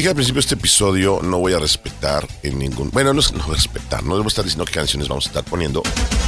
Al 0.09 0.15
principio 0.15 0.39
de 0.39 0.45
este 0.45 0.55
episodio, 0.55 1.19
no 1.21 1.39
voy 1.39 1.53
a 1.53 1.59
respetar 1.59 2.25
en 2.43 2.59
ningún. 2.59 2.89
Bueno, 2.91 3.13
no 3.13 3.19
es 3.19 3.33
no 3.33 3.45
respetar, 3.45 4.03
no 4.03 4.15
debo 4.15 4.27
estar 4.27 4.43
diciendo 4.43 4.65
qué 4.65 4.73
canciones 4.73 5.07
vamos 5.07 5.25
a 5.25 5.29
estar 5.29 5.43
poniendo. 5.43 5.83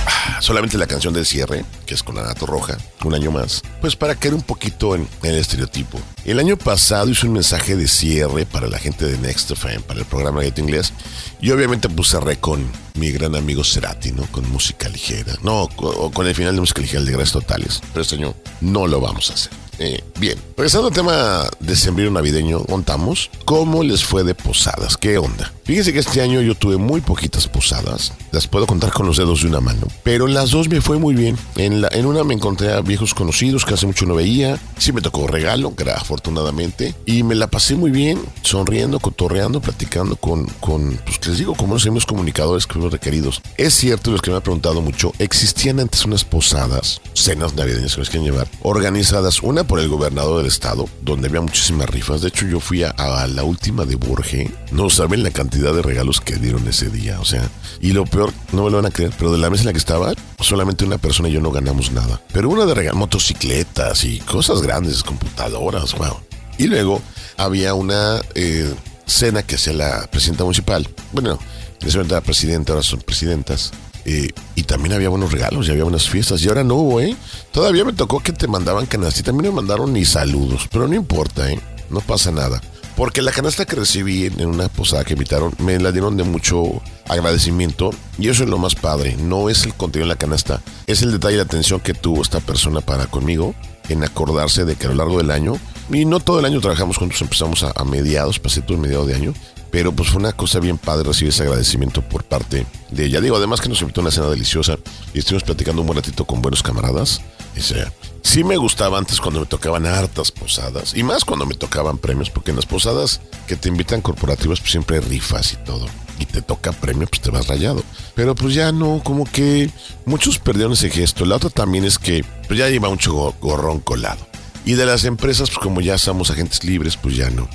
Ah, 0.06 0.40
solamente 0.42 0.78
la 0.78 0.88
canción 0.88 1.14
del 1.14 1.26
cierre, 1.26 1.64
que 1.86 1.94
es 1.94 2.04
con 2.04 2.16
la 2.16 2.24
Nato 2.24 2.46
Roja, 2.46 2.78
un 3.06 3.14
año 3.14 3.32
más, 3.32 3.62
pues 3.80 3.96
para 3.96 4.16
caer 4.16 4.34
un 4.34 4.42
poquito 4.42 4.96
en, 4.96 5.08
el 5.24 5.36
estereotipo. 5.36 6.00
El 6.26 6.40
año 6.40 6.58
pasado 6.58 7.10
hice 7.10 7.28
un 7.28 7.34
mensaje 7.34 7.76
de 7.76 7.88
cierre 7.88 8.46
para 8.46 8.68
la 8.68 8.80
gente 8.80 9.06
de 9.06 9.18
Next 9.18 9.52
FM, 9.52 9.82
para 9.82 10.00
el 10.00 10.06
programa 10.06 10.42
de 10.42 10.54
inglés, 10.58 10.94
y 11.40 11.52
obviamente 11.52 11.88
pues 11.90 12.10
cerré 12.10 12.38
con 12.38 12.70
mi 12.96 13.12
gran 13.12 13.36
amigo 13.36 13.64
Cerati, 13.64 14.12
¿no? 14.12 14.26
Con 14.28 14.50
música 14.52 14.90
ligera, 14.90 15.34
no, 15.44 15.64
o 15.64 16.12
con 16.12 16.28
el 16.28 16.36
final 16.36 16.56
de 16.56 16.62
música 16.62 16.82
ligera 16.82 17.04
de 17.04 17.12
Gracias 17.12 17.34
Totales, 17.34 17.82
pero 17.94 18.02
este 18.02 18.16
año 18.16 18.36
no 18.62 18.88
lo 18.88 19.00
vamos 19.02 19.30
a 19.30 19.34
hacer. 19.34 19.52
Eh, 19.82 20.04
bien, 20.20 20.38
regresando 20.58 20.90
al 20.90 20.94
tema 20.94 21.46
de 21.62 21.76
sembrino 21.76 22.12
navideño, 22.12 22.66
contamos 22.66 23.32
cómo 23.46 23.82
les 23.82 24.04
fue 24.04 24.26
de 24.26 24.36
posadas, 24.36 24.98
qué 24.98 25.18
onda. 25.18 25.54
Fíjense 25.64 25.94
que 25.94 26.00
este 26.00 26.22
año 26.22 26.42
yo 26.42 26.54
tuve 26.54 26.76
muy 26.76 27.00
poquitas 27.00 27.48
posadas, 27.48 28.12
las 28.32 28.48
puedo 28.48 28.68
contar 28.68 28.92
con 28.92 29.06
los 29.06 29.16
dedos 29.16 29.42
de 29.42 29.48
una 29.48 29.62
mano, 29.62 29.88
pero 30.04 30.28
las 30.28 30.52
dos 30.52 30.68
me 30.68 30.82
fue 30.82 30.98
muy 30.98 31.16
bien. 31.16 31.38
En, 31.56 31.82
la, 31.82 31.88
en 31.92 32.06
una 32.06 32.26
me 32.26 32.34
encontré 32.34 32.74
a 32.74 32.82
viejos 32.82 33.14
conocidos 33.14 33.64
que 33.64 33.76
hace 33.76 33.86
mucho 33.86 34.06
no 34.06 34.16
veía, 34.16 34.60
sí 34.78 34.92
me 34.92 35.02
tocó 35.02 35.28
regalo, 35.28 35.74
afortunadamente, 35.96 36.94
y 37.06 37.24
me 37.24 37.36
la 37.36 37.48
pasé 37.48 37.76
muy 37.76 37.92
bien, 37.92 38.20
sonriendo, 38.42 39.00
cotorreando, 39.00 39.62
platicando 39.62 40.18
con, 40.18 40.46
con 40.60 41.00
pues 41.06 41.26
les 41.26 41.38
digo, 41.38 41.56
como 41.56 41.76
los 41.76 41.86
mismos 41.86 42.06
comunicadores 42.06 42.68
que 42.68 42.80
requeridos. 42.92 43.42
Es 43.58 43.74
cierto, 43.74 44.12
los 44.12 44.22
que 44.22 44.32
me 44.32 44.38
han 44.38 44.44
preguntado 44.44 44.82
mucho, 44.82 45.14
existían 45.20 45.80
antes 45.80 46.06
unas 46.06 46.24
posadas, 46.24 47.02
cenas 47.14 47.56
navideñas 47.56 47.96
que 47.96 48.02
les 48.02 48.10
quieren 48.10 48.32
llevar, 48.32 48.48
organizadas, 48.62 49.42
una 49.42 49.64
por 49.64 49.80
el 49.80 49.90
gobernador 49.90 50.38
del 50.38 50.48
estado, 50.48 50.88
donde 51.02 51.28
había 51.28 51.42
muchísimas 51.42 51.90
rifas. 51.90 52.22
De 52.22 52.30
hecho, 52.30 52.46
yo 52.46 52.60
fui 52.60 52.84
a, 52.84 52.94
la 53.28 53.44
última 53.44 53.86
de 53.86 53.96
Borge. 53.96 54.52
No 54.72 54.90
saben 54.90 55.24
la 55.24 55.32
cantidad 55.32 55.74
de 55.74 55.82
regalos 55.82 56.22
que 56.22 56.36
dieron 56.36 56.68
ese 56.68 56.90
día. 56.90 57.20
O 57.20 57.26
sea, 57.26 57.50
y 57.82 57.92
lo 57.92 58.06
peor, 58.06 58.34
no 58.52 58.64
me 58.64 58.72
lo 58.72 58.78
van 58.78 58.86
a 58.86 58.92
creer, 58.92 59.14
pero 59.18 59.32
de 59.32 59.38
la 59.38 59.50
mesa 59.50 59.64
en 59.64 59.68
la 59.68 59.74
que 59.74 59.80
estaba, 59.80 60.14
solamente 60.40 60.86
una 60.86 60.98
persona 60.98 61.30
y 61.30 61.34
yo 61.34 61.42
no 61.42 61.52
ganamos 61.52 61.92
nada. 61.92 62.22
Pero 62.34 62.50
una 62.50 62.66
de 62.66 62.74
regalos, 62.74 63.00
motocicletas 63.00 64.04
y 64.04 64.20
cosas 64.20 64.62
grandes, 64.62 65.04
computadoras, 65.04 65.96
wow. 65.96 66.20
Y 66.58 66.68
luego 66.68 67.02
había 67.38 67.74
una 67.74 68.22
eh, 68.36 68.74
cena 69.06 69.44
que 69.44 69.56
hacía 69.56 69.74
la 69.74 70.08
presidenta 70.12 70.44
municipal. 70.44 70.88
Bueno, 71.12 71.40
en 71.82 71.88
ese 71.88 71.98
momento 71.98 72.16
era 72.16 72.24
presidenta, 72.24 72.74
ahora 72.74 72.84
son 72.84 73.02
presidentas. 73.02 73.72
Eh, 74.06 74.30
y 74.56 74.64
también 74.64 74.94
había 74.94 75.10
buenos 75.10 75.32
regalos 75.32 75.68
y 75.68 75.72
había 75.72 75.84
buenas 75.84 76.10
fiestas. 76.10 76.42
Y 76.44 76.48
ahora 76.48 76.64
no 76.64 76.76
hubo, 76.76 77.02
¿eh? 77.02 77.16
Todavía 77.52 77.86
me 77.86 77.94
tocó 77.94 78.22
que 78.22 78.34
te 78.34 78.48
mandaban 78.48 78.86
canastas 78.86 79.20
y 79.20 79.24
también 79.24 79.54
me 79.54 79.56
mandaron 79.56 79.94
ni 79.94 80.06
saludos. 80.06 80.68
Pero 80.72 80.88
no 80.88 80.96
importa, 80.96 81.52
¿eh? 81.52 81.60
No 81.90 82.00
pasa 82.02 82.32
nada. 82.32 82.62
Porque 82.96 83.22
la 83.22 83.32
canasta 83.32 83.66
que 83.66 83.76
recibí 83.76 84.26
en 84.26 84.42
en 84.42 84.50
una 84.50 84.68
posada 84.68 85.06
que 85.06 85.14
invitaron 85.14 85.54
me 85.60 85.80
la 85.80 85.92
dieron 85.92 86.18
de 86.18 86.24
mucho 86.24 86.82
agradecimiento. 87.08 87.92
Y 88.18 88.30
eso 88.30 88.44
es 88.44 88.50
lo 88.50 88.58
más 88.58 88.76
padre. 88.76 89.16
No 89.16 89.50
es 89.50 89.64
el 89.64 89.74
contenido 89.74 90.08
de 90.08 90.16
la 90.16 90.20
canasta, 90.20 90.62
es 90.88 91.02
el 91.02 91.12
detalle 91.12 91.36
y 91.36 91.38
la 91.38 91.44
atención 91.44 91.80
que 91.80 91.94
tuvo 91.94 92.22
esta 92.22 92.40
persona 92.40 92.82
para 92.82 93.08
conmigo 93.08 93.56
en 93.90 94.04
acordarse 94.04 94.66
de 94.66 94.76
que 94.76 94.86
a 94.86 94.90
lo 94.90 94.96
largo 94.96 95.18
del 95.18 95.32
año, 95.32 95.58
y 95.92 96.06
no 96.06 96.20
todo 96.20 96.40
el 96.40 96.46
año 96.46 96.62
trabajamos 96.62 96.98
juntos, 96.98 97.22
empezamos 97.22 97.64
a, 97.64 97.72
a 97.76 97.84
mediados, 97.84 98.40
pasé 98.40 98.62
todo 98.62 98.76
el 98.76 98.82
mediado 98.82 99.06
de 99.06 99.16
año, 99.16 99.34
pero 99.72 99.92
pues 99.92 100.10
fue 100.10 100.20
una 100.20 100.34
cosa 100.34 100.60
bien 100.60 100.78
padre 100.78 101.04
recibir 101.08 101.30
ese 101.34 101.44
agradecimiento 101.44 102.02
por 102.02 102.24
parte 102.24 102.66
de 102.92 103.06
ella. 103.06 103.22
Digo, 103.22 103.38
además 103.38 103.62
que 103.62 103.70
nos 103.70 103.82
invitó 103.82 104.02
a 104.02 104.04
una 104.04 104.12
cena 104.12 104.28
deliciosa 104.30 104.78
y 105.14 105.20
estuvimos 105.20 105.44
platicando 105.44 105.82
un 105.82 105.88
buen 105.88 105.98
ratito 105.98 106.26
con 106.26 106.42
buenos 106.42 106.64
camaradas. 106.64 107.22
O 107.58 107.62
sea, 107.62 107.92
sí 108.22 108.44
me 108.44 108.58
gustaba 108.58 108.98
antes 108.98 109.20
cuando 109.20 109.42
me 109.42 109.46
tocaban 109.46 109.86
hartas 109.86 110.32
posadas 110.32 110.94
y 110.96 111.04
más 111.04 111.26
cuando 111.26 111.46
me 111.46 111.56
tocaban 111.56 111.98
premios, 111.98 112.30
porque 112.30 112.52
en 112.52 112.56
las 112.58 112.66
posadas 112.66 113.22
que 113.48 113.56
te 113.56 113.68
invitan 113.70 114.02
corporativas 114.02 114.60
pues 114.60 114.72
siempre 114.72 115.02
rifas 115.02 115.54
y 115.54 115.58
todo. 115.58 115.86
Y 116.20 116.26
te 116.26 116.42
toca 116.42 116.72
premio, 116.74 117.08
pues 117.08 117.22
te 117.22 117.32
vas 117.32 117.48
rayado. 117.48 117.82
Pero 118.14 118.36
pues 118.36 118.54
ya 118.54 118.72
no, 118.74 119.02
como 119.04 119.24
que 119.26 119.70
muchos 120.06 120.38
perdieron 120.38 120.74
ese 120.74 120.90
gesto. 120.90 121.26
La 121.26 121.38
otra 121.38 121.50
también 121.50 121.86
es 121.86 121.98
que 121.98 122.26
pues 122.48 122.60
ya 122.60 122.68
lleva 122.70 122.90
mucho 122.90 123.14
go- 123.14 123.36
gorrón 123.42 123.80
colado. 123.80 124.28
Y 124.66 124.74
de 124.74 124.86
las 124.86 125.06
empresas, 125.06 125.50
pues 125.50 125.60
como 125.60 125.82
ya 125.82 125.98
somos 125.98 126.32
agentes 126.32 126.64
libres, 126.64 126.98
pues 126.98 127.16
ya 127.16 127.30
no. 127.30 127.48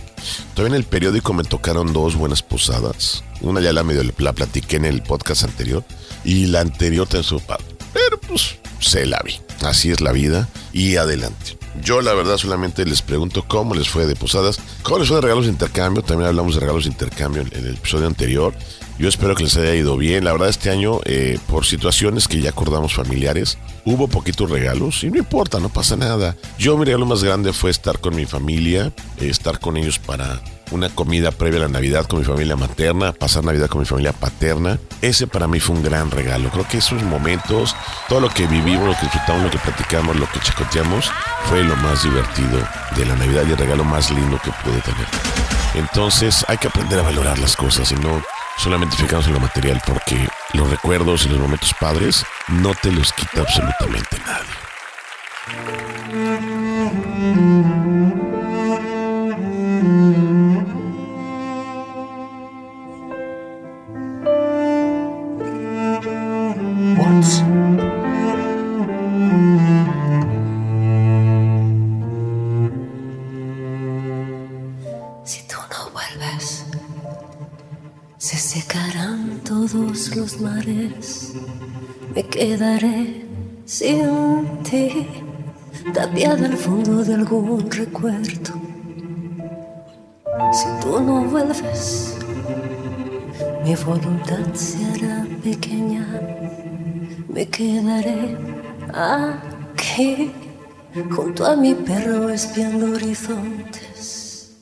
Todavía 0.55 0.77
en 0.77 0.83
el 0.83 0.89
periódico 0.89 1.33
me 1.33 1.45
tocaron 1.45 1.93
dos 1.93 2.17
buenas 2.17 2.43
posadas. 2.43 3.25
Una 3.41 3.61
ya 3.61 3.73
la 3.73 3.85
medio 3.85 4.03
la 4.19 4.33
platiqué 4.33 4.77
en 4.77 4.85
el 4.85 5.03
podcast 5.03 5.45
anterior. 5.45 5.85
Y 6.25 6.47
la 6.47 6.61
anterior 6.61 7.07
te 7.07 7.23
su 7.23 7.41
padre. 7.41 7.65
Pero 7.93 8.19
pues 8.21 8.57
se 8.81 9.07
la 9.07 9.21
vi. 9.25 9.41
Así 9.63 9.91
es 9.91 10.01
la 10.01 10.13
vida. 10.13 10.49
Y 10.73 10.97
adelante. 10.97 11.59
Yo 11.83 12.01
la 12.01 12.15
verdad 12.15 12.39
solamente 12.39 12.85
les 12.85 13.03
pregunto 13.03 13.45
cómo 13.47 13.75
les 13.75 13.89
fue 13.89 14.07
de 14.07 14.15
posadas, 14.15 14.61
cómo 14.83 14.99
les 14.99 15.09
fue 15.09 15.17
de 15.17 15.23
regalos 15.23 15.47
de 15.47 15.53
intercambio. 15.53 16.03
También 16.03 16.29
hablamos 16.29 16.55
de 16.55 16.61
regalos 16.61 16.85
de 16.85 16.91
intercambio 16.91 17.43
en, 17.43 17.53
el 17.53 17.75
episodio 17.75 18.07
anterior. 18.07 18.55
Yo 18.99 19.09
espero 19.09 19.35
que 19.35 19.43
les 19.43 19.57
haya 19.57 19.75
ido 19.75 19.97
bien. 19.97 20.25
La 20.25 20.33
verdad 20.33 20.49
este 20.49 20.71
año, 20.71 21.01
eh, 21.05 21.39
por 21.49 21.65
situaciones 21.67 22.29
que 22.29 22.41
ya 22.41 22.51
acordamos 22.51 22.95
familiares, 22.95 23.59
hubo 23.85 24.07
poquitos 24.07 24.51
regalos 24.51 25.03
y 25.03 25.11
no 25.11 25.19
importa, 25.19 25.59
no 25.59 25.69
pasa 25.69 25.97
nada. 25.97 26.37
Yo 26.59 26.77
mi 26.79 26.85
regalo 26.85 27.05
más 27.05 27.25
grande 27.25 27.53
fue 27.53 27.71
estar 27.71 27.99
con 27.99 28.15
mi 28.15 28.25
familia, 28.25 28.93
eh, 29.21 29.29
estar 29.29 29.59
con 29.59 29.77
ellos 29.77 29.99
para 29.99 30.41
una 30.71 30.89
comida 30.89 31.31
previa 31.33 31.59
a 31.59 31.63
la 31.63 31.69
Navidad 31.69 32.07
con 32.07 32.21
mi 32.21 32.25
familia 32.25 32.57
materna, 32.57 33.13
pasar 33.13 33.45
Navidad 33.45 33.69
con 33.69 33.81
mi 33.81 33.85
familia 33.85 34.13
paterna. 34.13 34.79
Ese 35.03 35.27
para 35.27 35.49
mí 35.49 35.59
fue 35.59 35.75
un 35.77 35.83
gran 35.83 36.11
regalo. 36.11 36.51
Creo 36.51 36.67
que 36.69 36.79
esos 36.79 37.03
momentos, 37.03 37.75
todo 38.09 38.21
lo 38.21 38.29
que 38.29 38.47
vivimos, 38.47 38.87
lo 38.87 38.95
que 38.95 39.03
disfrutamos, 39.03 39.43
lo 39.43 39.51
que 39.51 39.59
platicamos, 39.59 40.17
lo 40.17 40.31
que 40.31 40.39
chacoteamos, 40.39 41.11
fue 41.49 41.65
lo 41.65 41.77
más 41.77 42.05
divertido 42.05 42.59
de 42.97 43.07
la 43.07 43.17
Navidad 43.17 43.43
y 43.49 43.53
el 43.53 43.59
regalo 43.59 43.85
más 43.85 44.11
lindo 44.11 44.41
que 44.43 44.53
pude 44.63 44.81
tener. 44.83 45.07
Entonces 45.75 46.45
hay 46.47 46.59
que 46.59 46.69
aprender 46.69 47.01
a 47.01 47.03
valorar 47.03 47.39
las 47.41 47.57
cosas 47.57 47.91
y 47.91 47.97
no 47.97 48.23
solamente 48.57 48.97
fijarnos 48.97 49.27
en 49.27 49.35
lo 49.35 49.41
material 49.41 49.81
porque 49.87 50.29
los 50.53 50.71
recuerdos 50.71 51.27
y 51.27 51.29
los 51.29 51.39
momentos 51.39 51.75
padres 51.81 52.25
no 52.49 52.75
te 52.75 52.93
los 52.93 53.13
quita 53.13 53.41
absolutamente 53.41 54.19
nadie. 54.27 54.65
Si 67.25 67.84
Me 82.15 82.23
quedaré 82.23 83.27
sin 83.65 84.47
ti, 84.63 85.07
tapiada 85.93 86.47
al 86.47 86.57
fondo 86.57 87.03
de 87.03 87.15
algún 87.15 87.71
recuerdo. 87.71 88.53
Si 90.53 90.67
tú 90.81 91.01
no 91.01 91.25
vuelves, 91.25 92.17
mi 93.65 93.75
voluntad 93.75 94.55
se 94.55 94.85
hará 94.85 95.27
pequeña. 95.43 96.07
Me 97.29 97.49
quedaré 97.49 98.37
aquí, 98.93 100.31
junto 101.11 101.47
a 101.47 101.57
mi 101.57 101.75
perro 101.75 102.29
espiando 102.31 102.95
horizontes. 102.95 104.55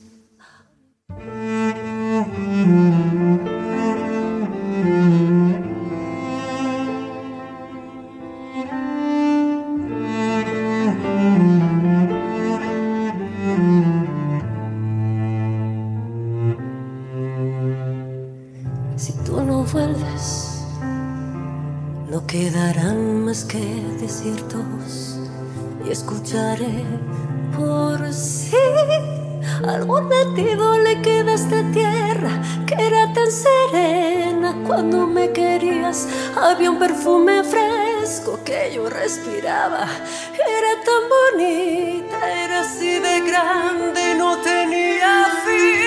Cuando 34.65 35.07
me 35.07 35.31
querías. 35.31 36.07
Había 36.35 36.71
un 36.71 36.79
perfume 36.79 37.43
fresco 37.43 38.39
que 38.43 38.73
yo 38.75 38.89
respiraba, 38.89 39.87
era 40.33 40.73
tan 40.83 41.03
bonita, 41.15 42.43
era 42.43 42.61
así 42.61 42.99
de 42.99 43.21
grande, 43.21 44.15
no 44.15 44.37
tenía 44.39 45.25
fin. 45.45 45.83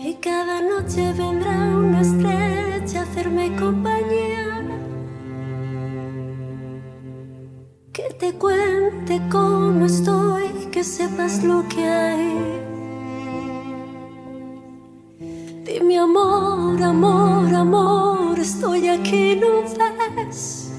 Y 0.00 0.14
cada 0.16 0.60
noche 0.60 1.12
vendrá 1.12 1.50
una 1.50 2.00
estrella 2.00 3.00
a 3.00 3.02
hacerme 3.02 3.54
compañía. 3.56 4.62
Que 7.92 8.12
te 8.18 8.32
cuente 8.34 9.20
cómo 9.30 9.86
estoy, 9.86 10.68
que 10.72 10.82
sepas 10.82 11.44
lo 11.44 11.66
que 11.68 11.84
hay. 11.84 12.63
Amor, 16.04 16.82
amor, 16.82 17.54
amor. 17.54 18.38
estoy 18.38 18.88
aquí, 18.88 19.36
¿no 19.36 19.62
ves? 20.16 20.70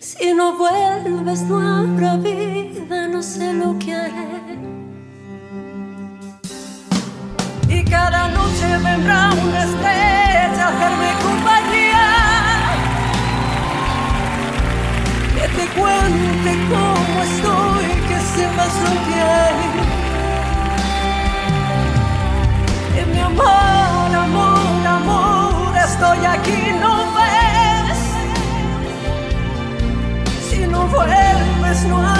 Si 0.00 0.32
no 0.32 0.56
vuelves 0.56 1.42
no 1.42 1.56
habrá 1.58 2.16
vida, 2.16 3.08
no 3.08 3.20
sé 3.22 3.52
lo 3.52 3.78
que 3.78 3.94
haré. 3.94 4.58
Y 7.68 7.84
cada 7.84 8.28
noche 8.28 8.66
vendrá 8.84 9.30
una 9.32 9.64
estrella 9.64 10.64
a 10.64 10.68
hacerme 10.68 11.10
compañía. 11.26 12.06
Que 15.34 15.46
te 15.56 15.64
cuente 15.78 16.50
cómo 16.70 17.16
estoy, 17.30 17.88
que 18.08 18.18
sepas 18.34 18.74
lo 18.84 18.92
que 19.06 19.20
hay. 19.20 19.97
Mi 23.06 23.20
amor, 23.20 23.46
amor, 23.46 24.86
amor, 24.86 25.76
estoy 25.76 26.24
aquí, 26.26 26.72
¿no 26.80 26.96
ves? 27.14 27.98
Si 30.50 30.66
no 30.66 30.86
vuelves 30.88 31.84
no 31.84 31.96
habrá 31.98 32.17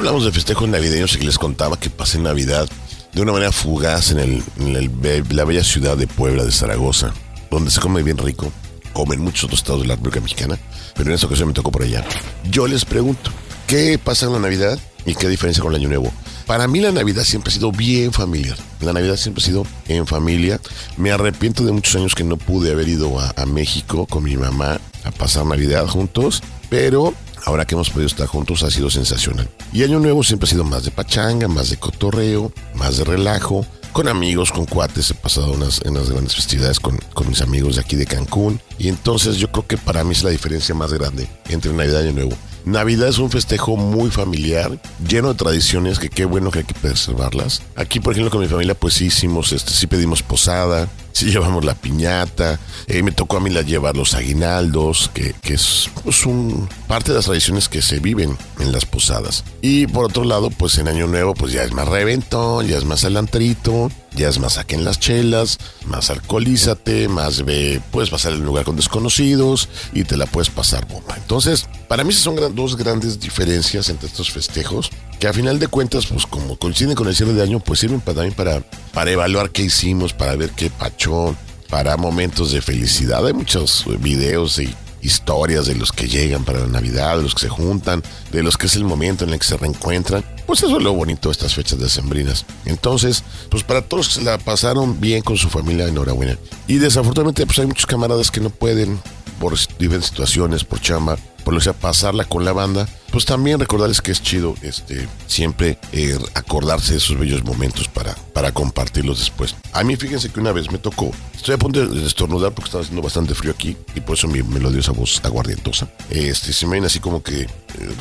hablamos 0.00 0.24
de 0.24 0.32
festejos 0.32 0.66
navideños 0.68 1.16
y 1.20 1.24
les 1.24 1.38
contaba 1.38 1.78
que 1.78 1.90
pasé 1.90 2.18
Navidad 2.18 2.66
de 3.12 3.20
una 3.22 3.32
manera 3.32 3.52
fugaz 3.52 4.10
en, 4.12 4.18
el- 4.20 4.42
en 4.58 4.76
el 4.76 4.88
be- 4.88 5.22
la 5.30 5.44
bella 5.44 5.62
ciudad 5.62 5.96
de 5.96 6.06
Puebla 6.06 6.42
de 6.44 6.50
Zaragoza, 6.52 7.12
donde 7.50 7.70
se 7.70 7.80
come 7.80 8.02
bien 8.02 8.16
rico, 8.18 8.50
como 8.94 9.12
en 9.12 9.20
muchos 9.20 9.44
otros 9.44 9.60
estados 9.60 9.82
de 9.82 9.88
la 9.88 9.96
República 9.96 10.20
Mexicana, 10.20 10.58
pero 10.96 11.10
en 11.10 11.14
esta 11.14 11.26
ocasión 11.26 11.48
me 11.48 11.54
tocó 11.54 11.70
por 11.70 11.82
allá. 11.82 12.02
Yo 12.50 12.66
les 12.66 12.84
pregunto, 12.84 13.30
¿qué 13.66 13.98
pasa 14.02 14.24
en 14.26 14.32
la 14.32 14.38
Navidad 14.38 14.78
y 15.04 15.14
qué 15.14 15.28
diferencia 15.28 15.62
con 15.62 15.72
el 15.74 15.80
Año 15.80 15.88
Nuevo? 15.88 16.12
Para 16.46 16.66
mí 16.66 16.80
la 16.80 16.92
Navidad 16.92 17.24
siempre 17.24 17.50
ha 17.50 17.54
sido 17.54 17.70
bien 17.70 18.12
familiar. 18.12 18.56
La 18.80 18.92
Navidad 18.92 19.16
siempre 19.16 19.42
ha 19.42 19.46
sido 19.46 19.66
en 19.86 20.06
familia. 20.06 20.60
Me 20.96 21.12
arrepiento 21.12 21.62
de 21.64 21.72
muchos 21.72 21.94
años 21.96 22.14
que 22.14 22.24
no 22.24 22.36
pude 22.38 22.72
haber 22.72 22.88
ido 22.88 23.20
a, 23.20 23.32
a 23.36 23.44
México 23.46 24.06
con 24.06 24.24
mi 24.24 24.36
mamá 24.36 24.80
a 25.04 25.10
pasar 25.12 25.44
Navidad 25.46 25.86
juntos, 25.86 26.42
pero 26.68 27.14
ahora 27.44 27.64
que 27.64 27.74
hemos 27.74 27.90
podido 27.90 28.06
estar 28.06 28.26
juntos 28.26 28.62
ha 28.62 28.70
sido 28.70 28.90
sensacional. 28.90 29.48
Y 29.72 29.82
Año 29.82 29.98
Nuevo 29.98 30.22
siempre 30.22 30.46
ha 30.46 30.50
sido 30.50 30.64
más 30.64 30.84
de 30.84 30.90
pachanga, 30.90 31.48
más 31.48 31.70
de 31.70 31.76
cotorreo, 31.76 32.52
más 32.74 32.96
de 32.98 33.04
relajo. 33.04 33.66
Con 33.92 34.08
amigos, 34.08 34.52
con 34.52 34.66
cuates, 34.66 35.10
he 35.10 35.14
pasado 35.14 35.52
unas, 35.52 35.80
grandes 35.80 36.36
festividades 36.36 36.78
con, 36.78 36.96
con 37.12 37.28
mis 37.28 37.42
amigos 37.42 37.76
de 37.76 37.82
aquí 37.82 37.96
de 37.96 38.06
Cancún. 38.06 38.60
Y 38.80 38.88
entonces 38.88 39.36
yo 39.36 39.52
creo 39.52 39.66
que 39.66 39.76
para 39.76 40.04
mí 40.04 40.12
es 40.12 40.24
la 40.24 40.30
diferencia 40.30 40.74
más 40.74 40.90
grande 40.90 41.28
entre 41.50 41.70
Navidad 41.70 42.00
y 42.00 42.08
Año 42.08 42.12
Nuevo. 42.14 42.36
Navidad 42.64 43.08
es 43.08 43.18
un 43.18 43.30
festejo 43.30 43.76
muy 43.76 44.10
familiar, 44.10 44.80
lleno 45.06 45.28
de 45.28 45.34
tradiciones 45.34 45.98
que 45.98 46.08
qué 46.08 46.24
bueno 46.24 46.50
que 46.50 46.60
hay 46.60 46.64
que 46.64 46.74
preservarlas. 46.74 47.62
Aquí, 47.76 48.00
por 48.00 48.14
ejemplo, 48.14 48.30
con 48.30 48.40
mi 48.40 48.48
familia, 48.48 48.74
pues 48.74 48.94
sí 48.94 49.06
hicimos, 49.06 49.52
este, 49.52 49.72
sí 49.72 49.86
pedimos 49.86 50.22
posada, 50.22 50.88
sí 51.12 51.26
llevamos 51.26 51.62
la 51.64 51.74
piñata, 51.74 52.58
eh, 52.86 53.02
me 53.02 53.12
tocó 53.12 53.36
a 53.36 53.40
mí 53.40 53.50
la 53.50 53.62
llevar 53.62 53.96
los 53.96 54.14
aguinaldos, 54.14 55.10
que, 55.12 55.34
que 55.42 55.54
es 55.54 55.90
pues, 56.02 56.24
un, 56.24 56.66
parte 56.88 57.10
de 57.10 57.16
las 57.16 57.26
tradiciones 57.26 57.68
que 57.68 57.82
se 57.82 57.98
viven 57.98 58.36
en 58.60 58.72
las 58.72 58.86
posadas. 58.86 59.44
Y 59.60 59.86
por 59.88 60.06
otro 60.06 60.24
lado, 60.24 60.48
pues 60.50 60.78
en 60.78 60.88
Año 60.88 61.06
Nuevo, 61.06 61.34
pues 61.34 61.52
ya 61.52 61.64
es 61.64 61.72
más 61.72 61.88
reventón, 61.88 62.66
ya 62.66 62.78
es 62.78 62.84
más 62.86 63.04
alantrito, 63.04 63.90
ya 64.14 64.28
es 64.28 64.38
más 64.38 64.54
saquen 64.54 64.84
las 64.84 64.98
chelas, 64.98 65.58
más 65.86 66.10
alcoholízate, 66.10 67.08
más 67.08 67.44
ve, 67.44 67.80
puedes 67.90 68.10
pasar 68.10 68.32
en 68.32 68.40
un 68.40 68.46
lugar 68.46 68.64
con 68.64 68.76
desconocidos 68.76 69.68
y 69.92 70.04
te 70.04 70.16
la 70.16 70.26
puedes 70.26 70.50
pasar 70.50 70.86
bomba. 70.86 71.16
Entonces, 71.16 71.68
para 71.88 72.04
mí 72.04 72.12
son 72.12 72.54
dos 72.54 72.76
grandes 72.76 73.20
diferencias 73.20 73.88
entre 73.88 74.08
estos 74.08 74.30
festejos, 74.30 74.90
que 75.18 75.28
a 75.28 75.32
final 75.32 75.58
de 75.58 75.68
cuentas, 75.68 76.06
pues 76.06 76.26
como 76.26 76.56
coinciden 76.56 76.94
con 76.94 77.08
el 77.08 77.14
cierre 77.14 77.34
de 77.34 77.42
año, 77.42 77.60
pues 77.60 77.80
sirven 77.80 78.00
para, 78.00 78.16
también 78.16 78.34
para, 78.34 78.62
para 78.92 79.10
evaluar 79.10 79.50
qué 79.50 79.62
hicimos, 79.62 80.12
para 80.12 80.34
ver 80.36 80.50
qué 80.50 80.70
pachó, 80.70 81.36
para 81.68 81.96
momentos 81.96 82.52
de 82.52 82.60
felicidad. 82.60 83.26
Hay 83.26 83.32
muchos 83.32 83.84
videos 84.00 84.58
y 84.58 84.74
historias 85.02 85.66
de 85.66 85.74
los 85.74 85.92
que 85.92 86.08
llegan 86.08 86.44
para 86.44 86.60
la 86.60 86.66
Navidad, 86.66 87.16
de 87.16 87.22
los 87.22 87.34
que 87.34 87.42
se 87.42 87.48
juntan, 87.48 88.02
de 88.32 88.42
los 88.42 88.56
que 88.56 88.66
es 88.66 88.76
el 88.76 88.84
momento 88.84 89.24
en 89.24 89.30
el 89.30 89.38
que 89.38 89.46
se 89.46 89.56
reencuentran. 89.56 90.24
Pues 90.50 90.64
eso 90.64 90.78
es 90.78 90.82
lo 90.82 90.94
bonito 90.94 91.28
de 91.28 91.34
estas 91.34 91.54
fechas 91.54 91.78
decembrinas. 91.78 92.44
Entonces, 92.64 93.22
pues 93.50 93.62
para 93.62 93.82
todos 93.82 94.08
que 94.08 94.14
se 94.14 94.22
la 94.22 94.36
pasaron 94.36 95.00
bien 95.00 95.22
con 95.22 95.36
su 95.36 95.48
familia, 95.48 95.86
enhorabuena. 95.86 96.36
Y 96.66 96.78
desafortunadamente, 96.78 97.46
pues 97.46 97.60
hay 97.60 97.66
muchos 97.66 97.86
camaradas 97.86 98.32
que 98.32 98.40
no 98.40 98.50
pueden 98.50 99.00
por 99.38 99.56
diferentes 99.78 100.08
situaciones, 100.08 100.64
por 100.64 100.80
chamba, 100.80 101.16
por 101.44 101.54
que 101.54 101.60
sea, 101.60 101.72
pasarla 101.72 102.24
con 102.24 102.44
la 102.44 102.52
banda, 102.52 102.88
pues 103.10 103.24
también 103.24 103.58
recordarles 103.58 104.00
que 104.00 104.12
es 104.12 104.22
chido 104.22 104.54
este, 104.62 105.08
siempre 105.26 105.78
eh, 105.92 106.16
acordarse 106.34 106.92
de 106.92 106.98
esos 106.98 107.18
bellos 107.18 107.44
momentos 107.44 107.88
para, 107.88 108.14
para 108.32 108.52
compartirlos 108.52 109.18
después. 109.18 109.56
A 109.72 109.82
mí 109.82 109.96
fíjense 109.96 110.30
que 110.30 110.40
una 110.40 110.52
vez 110.52 110.70
me 110.70 110.78
tocó, 110.78 111.10
estoy 111.34 111.54
a 111.54 111.58
punto 111.58 111.86
de 111.86 112.06
estornudar 112.06 112.52
porque 112.52 112.68
estaba 112.68 112.82
haciendo 112.82 113.02
bastante 113.02 113.34
frío 113.34 113.52
aquí 113.52 113.76
y 113.94 114.00
por 114.00 114.16
eso 114.16 114.28
mi 114.28 114.42
melodiosa 114.42 114.92
voz 114.92 115.20
aguardientosa. 115.24 115.88
Este, 116.08 116.52
se 116.52 116.66
me 116.66 116.72
viene 116.72 116.86
así 116.86 117.00
como 117.00 117.22
que 117.22 117.42
eh, 117.42 117.48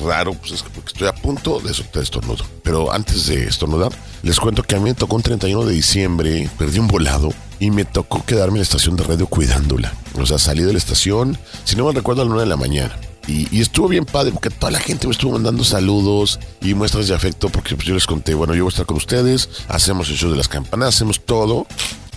raro, 0.06 0.34
pues 0.34 0.52
es 0.54 0.64
que 0.64 0.70
porque 0.70 0.90
estoy 0.90 1.08
a 1.08 1.14
punto 1.14 1.60
de 1.60 1.74
soltar 1.74 2.04
estornudo. 2.04 2.46
Pero 2.64 2.92
antes 2.92 3.28
de 3.28 3.46
estornudar, 3.46 3.92
les 4.24 4.40
cuento 4.40 4.64
que 4.64 4.76
a 4.76 4.80
mí 4.80 4.86
me 4.86 4.94
tocó 4.94 5.16
un 5.16 5.24
31 5.24 5.66
de 5.66 5.74
diciembre, 5.74 6.50
perdí 6.58 6.80
un 6.80 6.88
volado 6.88 7.34
y 7.60 7.72
me 7.72 7.86
tocó 7.86 8.26
quedarme 8.26 8.54
en 8.56 8.60
la 8.60 8.64
estación 8.64 8.96
de 8.96 9.04
radio 9.04 9.28
cuidándola. 9.28 9.94
O 10.16 10.26
sea, 10.26 10.38
salí 10.38 10.64
de 10.64 10.74
la 10.74 10.80
estación, 10.80 11.38
si 11.64 11.76
no 11.76 11.86
me 11.86 11.94
recuerdo, 11.94 12.22
a 12.22 12.26
la 12.26 12.32
una 12.32 12.42
de 12.42 12.48
la 12.48 12.58
mañana. 12.58 12.96
Y, 13.30 13.62
estuvo 13.62 13.88
bien 13.88 14.06
padre 14.06 14.32
porque 14.32 14.50
toda 14.50 14.72
la 14.72 14.80
gente 14.80 15.06
me 15.06 15.12
estuvo 15.12 15.34
mandando 15.34 15.64
saludos 15.64 16.40
y 16.62 16.74
muestras 16.74 17.08
de 17.08 17.14
afecto 17.14 17.50
porque 17.50 17.76
pues, 17.76 17.88
yo 17.88 17.94
les 17.94 18.08
conté, 18.08 18.34
bueno, 18.34 18.56
yo 18.56 18.64
voy 18.64 18.70
a 18.70 18.74
estar 18.74 18.88
con 18.88 18.98
ustedes, 18.98 19.50
hacemos 19.68 20.10
el 20.10 20.18
show 20.18 20.32
de 20.32 20.38
las 20.38 20.48
campanas, 20.48 20.96
hacemos 20.96 21.22
todo. 21.22 21.68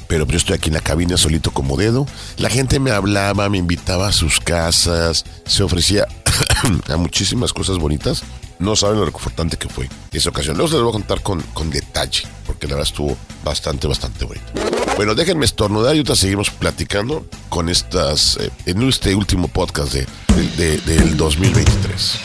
Pero 0.08 0.26
yo 0.26 0.36
estoy 0.36 0.56
aquí 0.56 0.68
en 0.68 0.74
la 0.74 0.80
cabina 0.80 1.16
solito 1.16 1.52
como 1.52 1.76
dedo. 1.78 2.06
La 2.36 2.50
gente 2.50 2.78
me 2.78 2.90
hablaba, 2.90 3.48
me 3.48 3.56
invitaba 3.56 4.08
a 4.08 4.12
sus 4.12 4.40
casas, 4.40 5.24
se 5.46 5.62
ofrecía 5.62 6.06
a 6.88 6.96
muchísimas 6.96 7.54
cosas 7.54 7.78
bonitas. 7.78 8.22
No 8.58 8.76
saben 8.76 8.98
lo 8.98 9.06
reconfortante 9.06 9.56
que 9.56 9.70
fue 9.70 9.88
esa 10.12 10.28
ocasión. 10.28 10.56
Luego 10.56 10.68
se 10.68 10.74
les 10.74 10.82
voy 10.82 10.90
a 10.90 10.92
contar 10.92 11.22
con, 11.22 11.40
con 11.54 11.70
detalle, 11.70 12.24
porque 12.46 12.66
la 12.66 12.74
verdad 12.74 12.90
estuvo 12.90 13.16
bastante, 13.42 13.88
bastante 13.88 14.26
bonito. 14.26 14.71
Bueno, 14.96 15.14
déjenme 15.14 15.44
estornudar 15.46 15.94
y 15.94 15.98
ahorita 15.98 16.14
seguimos 16.14 16.50
platicando 16.50 17.24
con 17.48 17.68
estas, 17.68 18.36
eh, 18.36 18.50
en 18.66 18.82
este 18.88 19.14
último 19.14 19.48
podcast 19.48 19.94
de, 19.94 20.06
de- 20.36 20.76
de- 20.78 20.78
del 20.80 21.16
2023. 21.16 22.18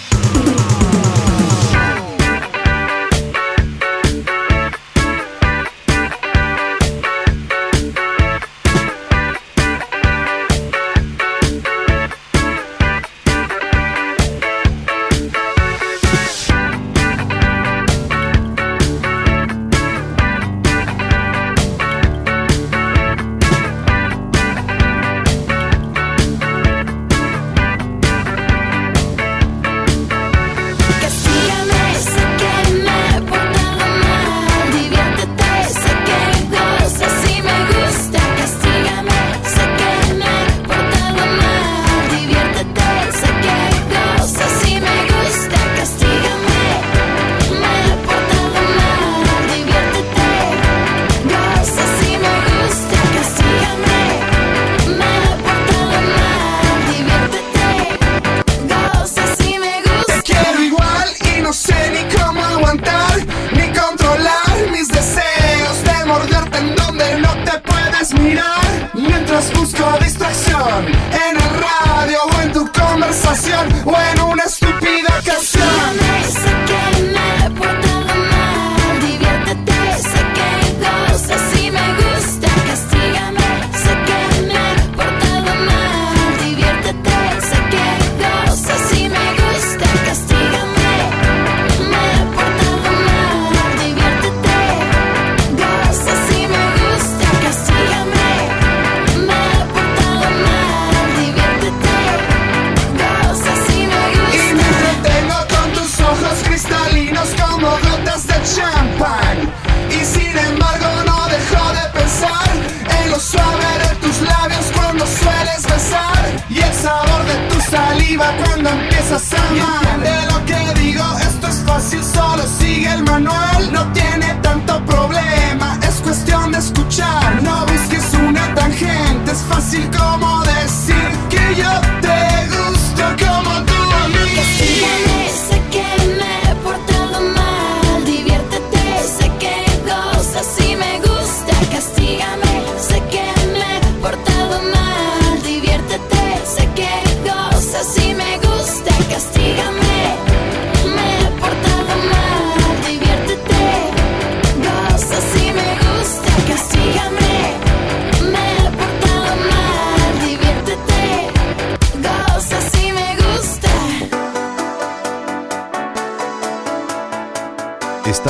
Empiezas 119.58 119.82
a 119.82 119.87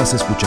Estás 0.08 0.22
escuchando 0.22 0.47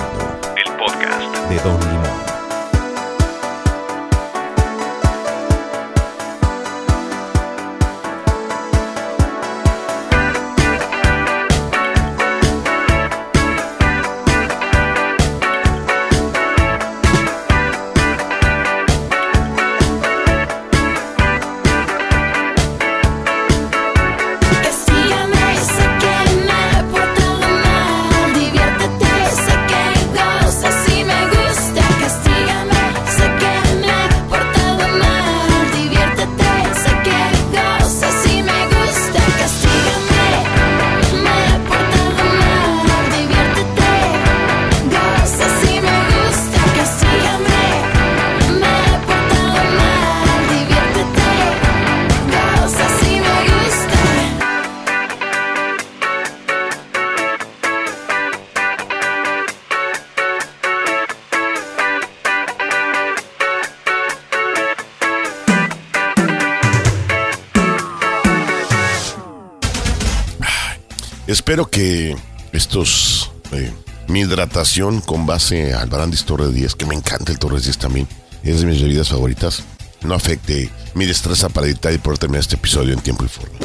Espero 71.31 71.71
que 71.71 72.17
estos. 72.53 73.31
eh, 73.53 73.73
mi 74.09 74.23
hidratación 74.23 75.01
con 75.01 75.27
base 75.27 75.73
al 75.73 75.89
Brandis 75.89 76.25
Torres 76.25 76.53
10, 76.53 76.75
que 76.75 76.87
me 76.87 76.97
encanta 76.97 77.31
el 77.31 77.39
Torres 77.39 77.63
10 77.63 77.79
también, 77.79 78.09
es 78.43 78.61
de 78.61 78.67
mis 78.67 78.83
bebidas 78.83 79.11
favoritas, 79.11 79.63
no 80.03 80.15
afecte 80.15 80.69
mi 80.95 81.07
destreza 81.07 81.49
para 81.49 81.69
editar 81.69 81.93
y 81.93 81.99
poder 81.99 82.19
terminar 82.19 82.41
este 82.41 82.57
episodio 82.57 82.95
en 82.95 83.01
tiempo 83.01 83.25
y 83.25 83.29
forma. 83.29 83.57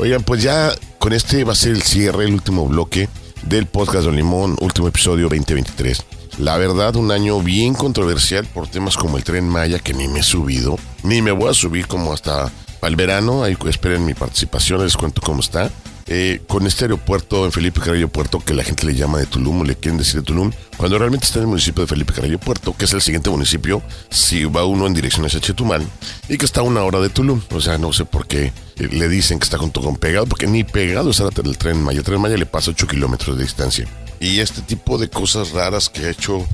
Oigan, 0.00 0.22
pues 0.22 0.42
ya 0.42 0.74
con 0.98 1.14
este 1.14 1.44
va 1.44 1.52
a 1.52 1.56
ser 1.56 1.72
el 1.72 1.82
cierre, 1.82 2.26
el 2.26 2.34
último 2.34 2.68
bloque 2.68 3.08
del 3.44 3.64
podcast 3.64 4.04
Don 4.04 4.16
Limón, 4.16 4.58
último 4.60 4.88
episodio 4.88 5.30
2023. 5.30 6.04
La 6.40 6.58
verdad, 6.58 6.94
un 6.96 7.10
año 7.10 7.40
bien 7.40 7.72
controversial 7.72 8.44
por 8.44 8.68
temas 8.68 8.98
como 8.98 9.16
el 9.16 9.24
tren 9.24 9.48
Maya, 9.48 9.78
que 9.78 9.94
ni 9.94 10.08
me 10.08 10.20
he 10.20 10.22
subido, 10.22 10.78
ni 11.02 11.22
me 11.22 11.32
voy 11.32 11.48
a 11.48 11.54
subir 11.54 11.86
como 11.86 12.12
hasta 12.12 12.52
el 12.82 12.96
verano. 12.96 13.42
Ahí 13.42 13.56
esperen 13.66 14.04
mi 14.04 14.12
participación, 14.12 14.84
les 14.84 14.98
cuento 14.98 15.22
cómo 15.22 15.40
está. 15.40 15.70
Eh, 16.06 16.42
con 16.46 16.66
este 16.66 16.84
aeropuerto 16.84 17.46
en 17.46 17.52
Felipe 17.52 17.80
Carrillo 17.80 18.08
Puerto, 18.08 18.38
que 18.38 18.52
la 18.52 18.62
gente 18.62 18.86
le 18.86 18.94
llama 18.94 19.18
de 19.18 19.26
Tulum, 19.26 19.64
le 19.64 19.74
quieren 19.74 19.96
decir 19.96 20.20
de 20.20 20.22
Tulum, 20.22 20.52
cuando 20.76 20.98
realmente 20.98 21.24
está 21.24 21.38
en 21.38 21.44
el 21.44 21.48
municipio 21.48 21.82
de 21.82 21.86
Felipe 21.86 22.12
Carrillo 22.12 22.38
Puerto, 22.38 22.76
que 22.76 22.84
es 22.84 22.92
el 22.92 23.00
siguiente 23.00 23.30
municipio, 23.30 23.82
si 24.10 24.44
va 24.44 24.66
uno 24.66 24.86
en 24.86 24.92
dirección 24.92 25.24
hacia 25.24 25.40
Chetumal, 25.40 25.82
y 26.28 26.36
que 26.36 26.44
está 26.44 26.60
a 26.60 26.64
una 26.64 26.82
hora 26.82 27.00
de 27.00 27.08
Tulum. 27.08 27.40
O 27.50 27.60
sea, 27.60 27.78
no 27.78 27.92
sé 27.94 28.04
por 28.04 28.26
qué 28.26 28.52
eh, 28.76 28.88
le 28.90 29.08
dicen 29.08 29.38
que 29.38 29.44
está 29.44 29.56
junto 29.56 29.80
con 29.80 29.96
pegado, 29.96 30.26
porque 30.26 30.46
ni 30.46 30.62
pegado 30.62 31.10
está 31.10 31.24
el 31.42 31.56
tren 31.56 31.82
Maya. 31.82 32.00
El 32.00 32.04
tren 32.04 32.20
Maya 32.20 32.36
le 32.36 32.46
pasa 32.46 32.70
8 32.70 32.86
kilómetros 32.86 33.38
de 33.38 33.44
distancia. 33.44 33.88
Y 34.20 34.40
este 34.40 34.60
tipo 34.60 34.98
de 34.98 35.08
cosas 35.08 35.52
raras 35.52 35.88
que 35.88 36.04
ha 36.04 36.10
hecho 36.10 36.46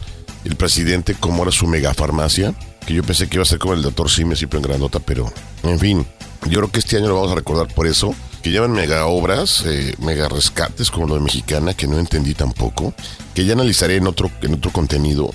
el 0.44 0.54
presidente, 0.54 1.14
como 1.14 1.38
ahora 1.38 1.50
su 1.50 1.66
megafarmacia, 1.66 2.54
que 2.86 2.94
yo 2.94 3.02
pensé 3.02 3.28
que 3.28 3.36
iba 3.36 3.42
a 3.42 3.46
ser 3.46 3.58
como 3.58 3.74
el 3.74 3.82
doctor 3.82 4.08
Sime, 4.08 4.36
siempre 4.36 4.58
en 4.58 4.62
grandota, 4.62 5.00
pero 5.00 5.32
en 5.64 5.78
fin, 5.78 6.06
yo 6.48 6.58
creo 6.60 6.70
que 6.70 6.78
este 6.78 6.96
año 6.96 7.08
lo 7.08 7.16
vamos 7.16 7.32
a 7.32 7.34
recordar 7.34 7.66
por 7.74 7.86
eso, 7.86 8.14
que 8.42 8.50
llevan 8.50 8.72
mega 8.72 9.06
obras, 9.06 9.64
eh, 9.66 9.94
mega 9.98 10.28
rescates 10.28 10.90
como 10.90 11.06
lo 11.06 11.14
de 11.14 11.20
Mexicana, 11.20 11.74
que 11.74 11.86
no 11.86 11.98
entendí 11.98 12.34
tampoco, 12.34 12.94
que 13.34 13.44
ya 13.44 13.52
analizaré 13.52 13.96
en 13.96 14.06
otro, 14.06 14.30
en 14.42 14.54
otro 14.54 14.70
contenido. 14.72 15.34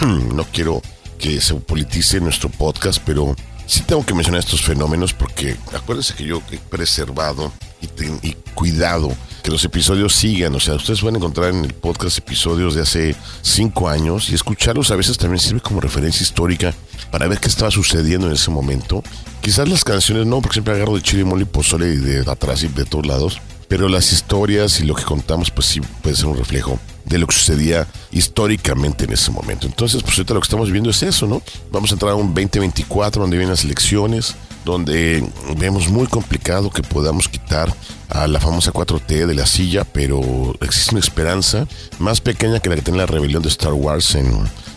no 0.34 0.44
quiero 0.52 0.82
que 1.18 1.40
se 1.40 1.54
politice 1.54 2.20
nuestro 2.20 2.48
podcast, 2.50 3.00
pero 3.04 3.34
sí 3.66 3.82
tengo 3.82 4.04
que 4.04 4.14
mencionar 4.14 4.40
estos 4.40 4.62
fenómenos 4.62 5.14
porque 5.14 5.56
acuérdense 5.72 6.14
que 6.14 6.24
yo 6.24 6.42
he 6.50 6.58
preservado 6.58 7.52
y, 7.84 7.86
ten- 7.86 8.18
y 8.22 8.34
cuidado 8.54 9.10
que 9.42 9.50
los 9.50 9.64
episodios 9.64 10.14
sigan. 10.14 10.54
O 10.54 10.60
sea, 10.60 10.74
ustedes 10.74 11.02
van 11.02 11.14
a 11.14 11.18
encontrar 11.18 11.50
en 11.50 11.64
el 11.64 11.74
podcast 11.74 12.18
episodios 12.18 12.74
de 12.74 12.82
hace 12.82 13.14
cinco 13.42 13.88
años 13.88 14.30
y 14.30 14.34
escucharlos 14.34 14.90
a 14.90 14.96
veces 14.96 15.18
también 15.18 15.38
sirve 15.40 15.60
como 15.60 15.80
referencia 15.80 16.22
histórica 16.22 16.74
para 17.10 17.28
ver 17.28 17.38
qué 17.38 17.48
estaba 17.48 17.70
sucediendo 17.70 18.26
en 18.26 18.32
ese 18.32 18.50
momento. 18.50 19.02
Quizás 19.42 19.68
las 19.68 19.84
canciones 19.84 20.26
no, 20.26 20.40
porque 20.40 20.54
siempre 20.54 20.74
agarro 20.74 20.96
de 20.96 21.02
chile, 21.02 21.24
mole 21.24 21.42
y 21.42 21.46
pozole 21.46 21.92
y 21.92 21.96
de 21.96 22.30
atrás 22.30 22.62
y 22.62 22.68
de 22.68 22.84
todos 22.86 23.06
lados. 23.06 23.40
Pero 23.68 23.88
las 23.88 24.12
historias 24.12 24.80
y 24.80 24.84
lo 24.84 24.94
que 24.94 25.04
contamos, 25.04 25.50
pues 25.50 25.66
sí 25.66 25.80
puede 26.02 26.16
ser 26.16 26.26
un 26.26 26.36
reflejo 26.36 26.78
de 27.04 27.18
lo 27.18 27.26
que 27.26 27.34
sucedía 27.34 27.86
históricamente 28.12 29.04
en 29.04 29.12
ese 29.12 29.30
momento. 29.30 29.66
Entonces, 29.66 30.02
pues 30.02 30.16
ahorita 30.16 30.34
lo 30.34 30.40
que 30.40 30.46
estamos 30.46 30.70
viendo 30.70 30.90
es 30.90 31.02
eso, 31.02 31.26
¿no? 31.26 31.42
Vamos 31.70 31.90
a 31.90 31.94
entrar 31.94 32.12
a 32.12 32.14
un 32.14 32.34
2024 32.34 33.22
donde 33.22 33.36
vienen 33.36 33.50
las 33.50 33.64
elecciones, 33.64 34.34
donde 34.64 35.24
vemos 35.58 35.88
muy 35.88 36.06
complicado 36.06 36.70
que 36.70 36.82
podamos 36.82 37.28
quitar 37.28 37.74
a 38.08 38.26
la 38.26 38.40
famosa 38.40 38.72
4T 38.72 39.26
de 39.26 39.34
la 39.34 39.46
silla, 39.46 39.84
pero 39.84 40.54
existe 40.60 40.92
una 40.92 41.00
esperanza 41.00 41.66
más 41.98 42.20
pequeña 42.20 42.60
que 42.60 42.70
la 42.70 42.76
que 42.76 42.82
tiene 42.82 42.98
la 42.98 43.06
rebelión 43.06 43.42
de 43.42 43.48
Star 43.48 43.72
Wars 43.72 44.14
en 44.14 44.30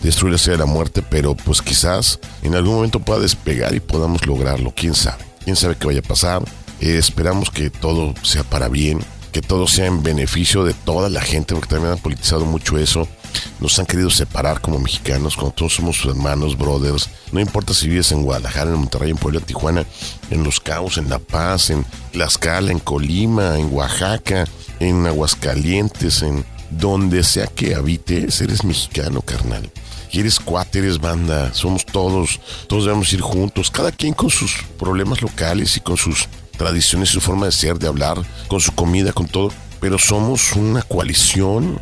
destruir 0.03 0.31
la 0.31 0.35
Estrella 0.35 0.57
de 0.57 0.65
la 0.65 0.71
muerte, 0.71 1.01
pero 1.01 1.35
pues 1.35 1.61
quizás 1.61 2.19
en 2.41 2.55
algún 2.55 2.75
momento 2.75 2.99
pueda 2.99 3.19
despegar 3.19 3.73
y 3.75 3.79
podamos 3.79 4.25
lograrlo, 4.25 4.73
quién 4.75 4.93
sabe, 4.93 5.23
quién 5.43 5.55
sabe 5.55 5.75
qué 5.75 5.87
vaya 5.87 5.99
a 5.99 6.07
pasar. 6.07 6.43
Eh, 6.79 6.97
esperamos 6.97 7.49
que 7.49 7.69
todo 7.69 8.13
sea 8.23 8.43
para 8.43 8.69
bien, 8.69 8.99
que 9.31 9.41
todo 9.41 9.67
sea 9.67 9.85
en 9.85 10.03
beneficio 10.03 10.63
de 10.63 10.73
toda 10.73 11.09
la 11.09 11.21
gente, 11.21 11.53
porque 11.53 11.69
también 11.69 11.93
han 11.93 11.99
politizado 11.99 12.45
mucho 12.45 12.77
eso. 12.77 13.07
nos 13.59 13.77
han 13.77 13.85
querido 13.85 14.09
separar 14.09 14.61
como 14.61 14.79
mexicanos, 14.79 15.35
cuando 15.35 15.53
todos 15.53 15.75
somos 15.75 16.03
hermanos, 16.05 16.57
brothers. 16.57 17.09
No 17.31 17.39
importa 17.39 17.73
si 17.73 17.87
vives 17.87 18.11
en 18.11 18.23
Guadalajara, 18.23 18.71
en 18.71 18.77
Monterrey, 18.77 19.11
en 19.11 19.17
Puebla, 19.17 19.39
Tijuana, 19.41 19.85
en 20.31 20.43
Los 20.43 20.59
Cabos, 20.59 20.97
en 20.97 21.09
La 21.09 21.19
Paz, 21.19 21.69
en 21.69 21.85
Tlaxcala, 22.13 22.71
en 22.71 22.79
Colima, 22.79 23.59
en 23.59 23.71
Oaxaca, 23.73 24.45
en 24.79 25.05
Aguascalientes, 25.05 26.21
en 26.23 26.45
donde 26.69 27.23
sea 27.23 27.47
que 27.47 27.75
habites, 27.75 28.41
eres 28.41 28.63
mexicano, 28.63 29.21
carnal. 29.21 29.69
Y 30.11 30.21
eres 30.21 30.39
cuate, 30.39 30.79
eres 30.79 30.99
banda, 30.99 31.53
somos 31.53 31.85
todos, 31.85 32.39
todos 32.67 32.85
debemos 32.85 33.11
ir 33.13 33.21
juntos, 33.21 33.69
cada 33.69 33.91
quien 33.91 34.13
con 34.13 34.29
sus 34.29 34.63
problemas 34.79 35.21
locales 35.21 35.75
y 35.77 35.81
con 35.81 35.97
sus 35.97 36.27
tradiciones, 36.57 37.09
su 37.09 37.21
forma 37.21 37.45
de 37.45 37.51
ser, 37.51 37.79
de 37.79 37.87
hablar, 37.87 38.21
con 38.47 38.59
su 38.59 38.71
comida, 38.73 39.13
con 39.13 39.27
todo. 39.27 39.51
Pero 39.79 39.97
somos 39.99 40.53
una 40.53 40.81
coalición, 40.81 41.79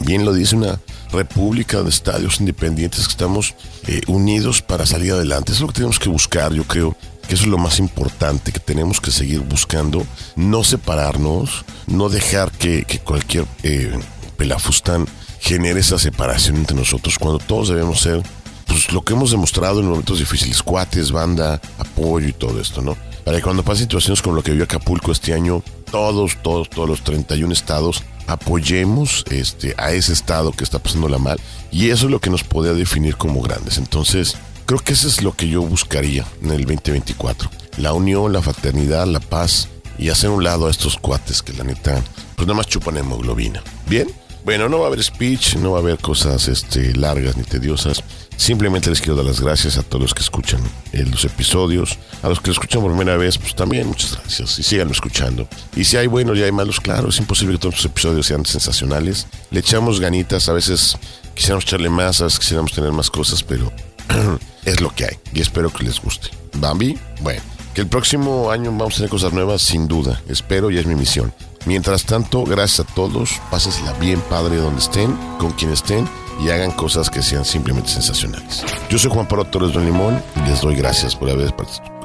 bien 0.00 0.24
lo 0.24 0.32
dice 0.32 0.56
una 0.56 0.80
república 1.12 1.82
de 1.82 1.90
estadios 1.90 2.40
independientes 2.40 3.04
que 3.06 3.10
estamos 3.10 3.54
eh, 3.86 4.00
unidos 4.06 4.62
para 4.62 4.86
salir 4.86 5.12
adelante. 5.12 5.52
Es 5.52 5.60
lo 5.60 5.68
que 5.68 5.74
tenemos 5.74 5.98
que 5.98 6.08
buscar, 6.08 6.52
yo 6.52 6.64
creo 6.64 6.96
que 7.28 7.34
eso 7.34 7.44
es 7.44 7.50
lo 7.50 7.58
más 7.58 7.78
importante 7.78 8.52
que 8.52 8.60
tenemos 8.60 9.00
que 9.00 9.10
seguir 9.10 9.40
buscando, 9.40 10.06
no 10.36 10.62
separarnos, 10.62 11.64
no 11.86 12.08
dejar 12.08 12.50
que, 12.52 12.84
que 12.84 12.98
cualquier 12.98 13.46
eh, 13.62 13.98
pelafustán 14.36 15.06
genere 15.40 15.80
esa 15.80 15.98
separación 15.98 16.56
entre 16.56 16.76
nosotros 16.76 17.18
cuando 17.18 17.38
todos 17.38 17.68
debemos 17.68 18.00
ser 18.00 18.22
pues 18.66 18.92
lo 18.92 19.02
que 19.02 19.12
hemos 19.12 19.30
demostrado 19.30 19.80
en 19.80 19.86
momentos 19.86 20.18
difíciles, 20.18 20.62
cuates, 20.62 21.12
banda, 21.12 21.60
apoyo 21.78 22.28
y 22.28 22.32
todo 22.32 22.60
esto, 22.60 22.80
¿no? 22.80 22.96
Para 23.24 23.38
que 23.38 23.42
cuando 23.42 23.62
pasen 23.62 23.84
situaciones 23.84 24.20
como 24.20 24.36
lo 24.36 24.42
que 24.42 24.52
vio 24.52 24.64
Acapulco 24.64 25.12
este 25.12 25.32
año, 25.32 25.62
todos, 25.90 26.36
todos, 26.42 26.68
todos 26.68 26.88
los 26.88 27.02
31 27.02 27.52
estados 27.52 28.02
apoyemos 28.26 29.24
este, 29.30 29.74
a 29.76 29.92
ese 29.92 30.12
estado 30.12 30.52
que 30.52 30.64
está 30.64 30.78
pasándola 30.78 31.18
mal 31.18 31.38
y 31.70 31.90
eso 31.90 32.06
es 32.06 32.10
lo 32.10 32.20
que 32.20 32.30
nos 32.30 32.44
podría 32.44 32.74
definir 32.74 33.16
como 33.16 33.40
grandes. 33.40 33.78
Entonces, 33.78 34.36
creo 34.66 34.80
que 34.80 34.92
eso 34.92 35.08
es 35.08 35.22
lo 35.22 35.32
que 35.32 35.48
yo 35.48 35.62
buscaría 35.62 36.26
en 36.42 36.50
el 36.50 36.64
2024. 36.64 37.50
La 37.78 37.92
unión, 37.92 38.32
la 38.32 38.42
fraternidad, 38.42 39.06
la 39.06 39.20
paz 39.20 39.68
y 39.98 40.08
hacer 40.08 40.30
un 40.30 40.44
lado 40.44 40.66
a 40.66 40.70
estos 40.70 40.96
cuates 40.96 41.42
que 41.42 41.52
la 41.52 41.64
neta, 41.64 42.02
pues 42.36 42.46
nada 42.46 42.56
más 42.56 42.66
chupan 42.66 42.96
hemoglobina. 42.96 43.62
¿Bien? 43.88 44.08
Bueno, 44.44 44.68
no 44.68 44.80
va 44.80 44.84
a 44.84 44.88
haber 44.88 45.02
speech, 45.02 45.56
no 45.56 45.72
va 45.72 45.78
a 45.78 45.80
haber 45.80 45.98
cosas 45.98 46.48
este, 46.48 46.94
largas 46.94 47.34
ni 47.38 47.44
tediosas. 47.44 48.04
Simplemente 48.36 48.90
les 48.90 49.00
quiero 49.00 49.16
dar 49.16 49.24
las 49.24 49.40
gracias 49.40 49.78
a 49.78 49.82
todos 49.82 50.02
los 50.02 50.14
que 50.14 50.20
escuchan 50.20 50.60
los 50.92 51.24
episodios. 51.24 51.98
A 52.22 52.28
los 52.28 52.40
que 52.40 52.48
lo 52.48 52.52
escuchan 52.52 52.82
por 52.82 52.90
primera 52.90 53.16
vez, 53.16 53.38
pues 53.38 53.54
también 53.54 53.86
muchas 53.86 54.18
gracias. 54.18 54.58
Y 54.58 54.62
síganlo 54.62 54.92
escuchando. 54.92 55.48
Y 55.74 55.84
si 55.84 55.96
hay 55.96 56.08
buenos 56.08 56.36
y 56.36 56.42
hay 56.42 56.52
malos, 56.52 56.78
claro, 56.78 57.08
es 57.08 57.18
imposible 57.18 57.54
que 57.54 57.60
todos 57.60 57.76
los 57.76 57.84
episodios 57.86 58.26
sean 58.26 58.44
sensacionales. 58.44 59.26
Le 59.50 59.60
echamos 59.60 59.98
ganitas, 59.98 60.46
a 60.50 60.52
veces 60.52 60.98
quisiéramos 61.34 61.64
echarle 61.64 61.88
más, 61.88 62.20
a 62.20 62.24
veces 62.24 62.38
quisiéramos 62.38 62.72
tener 62.72 62.92
más 62.92 63.10
cosas, 63.10 63.42
pero 63.42 63.72
es 64.66 64.80
lo 64.82 64.90
que 64.90 65.06
hay. 65.06 65.16
Y 65.32 65.40
espero 65.40 65.72
que 65.72 65.84
les 65.84 66.02
guste. 66.02 66.28
Bambi, 66.58 66.98
bueno, 67.22 67.40
que 67.72 67.80
el 67.80 67.86
próximo 67.86 68.50
año 68.50 68.70
vamos 68.72 68.94
a 68.94 68.96
tener 68.96 69.10
cosas 69.10 69.32
nuevas, 69.32 69.62
sin 69.62 69.88
duda. 69.88 70.20
Espero 70.28 70.70
y 70.70 70.76
es 70.76 70.84
mi 70.84 70.96
misión. 70.96 71.32
Mientras 71.66 72.04
tanto, 72.04 72.44
gracias 72.44 72.80
a 72.86 72.94
todos, 72.94 73.40
pásensela 73.50 73.92
bien 73.94 74.20
padre 74.28 74.56
donde 74.56 74.80
estén, 74.80 75.16
con 75.38 75.52
quien 75.52 75.72
estén 75.72 76.08
y 76.40 76.50
hagan 76.50 76.72
cosas 76.72 77.10
que 77.10 77.22
sean 77.22 77.44
simplemente 77.44 77.90
sensacionales. 77.90 78.64
Yo 78.90 78.98
soy 78.98 79.10
Juan 79.10 79.26
Pablo 79.26 79.44
Torres 79.46 79.72
Don 79.72 79.84
Limón 79.84 80.22
y 80.36 80.48
les 80.48 80.60
doy 80.60 80.74
gracias 80.74 81.16
por 81.16 81.30
haber 81.30 81.54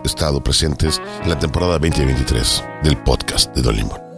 estado 0.04 0.42
presentes 0.42 1.02
en 1.24 1.30
la 1.30 1.40
temporada 1.40 1.80
2023 1.80 2.64
del 2.84 2.98
podcast 2.98 3.54
de 3.56 3.62
Don 3.62 3.76
Limón. 3.76 4.09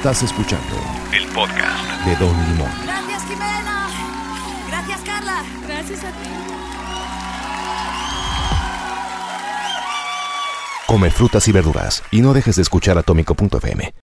Estás 0.00 0.22
escuchando 0.22 0.76
El 1.12 1.26
podcast. 1.28 2.06
de 2.06 2.16
Don 2.16 2.34
Limón. 2.48 2.70
Gracias, 2.84 3.22
Jimena. 3.24 3.86
Gracias, 4.66 5.00
Carla. 5.00 5.44
Gracias 5.68 6.04
a 6.04 6.08
ti. 6.08 6.30
Come 10.86 11.10
frutas 11.10 11.46
y 11.48 11.52
verduras 11.52 12.02
y 12.10 12.22
no 12.22 12.32
dejes 12.32 12.56
de 12.56 12.62
escuchar 12.62 12.96
Atómico.fm. 12.96 13.92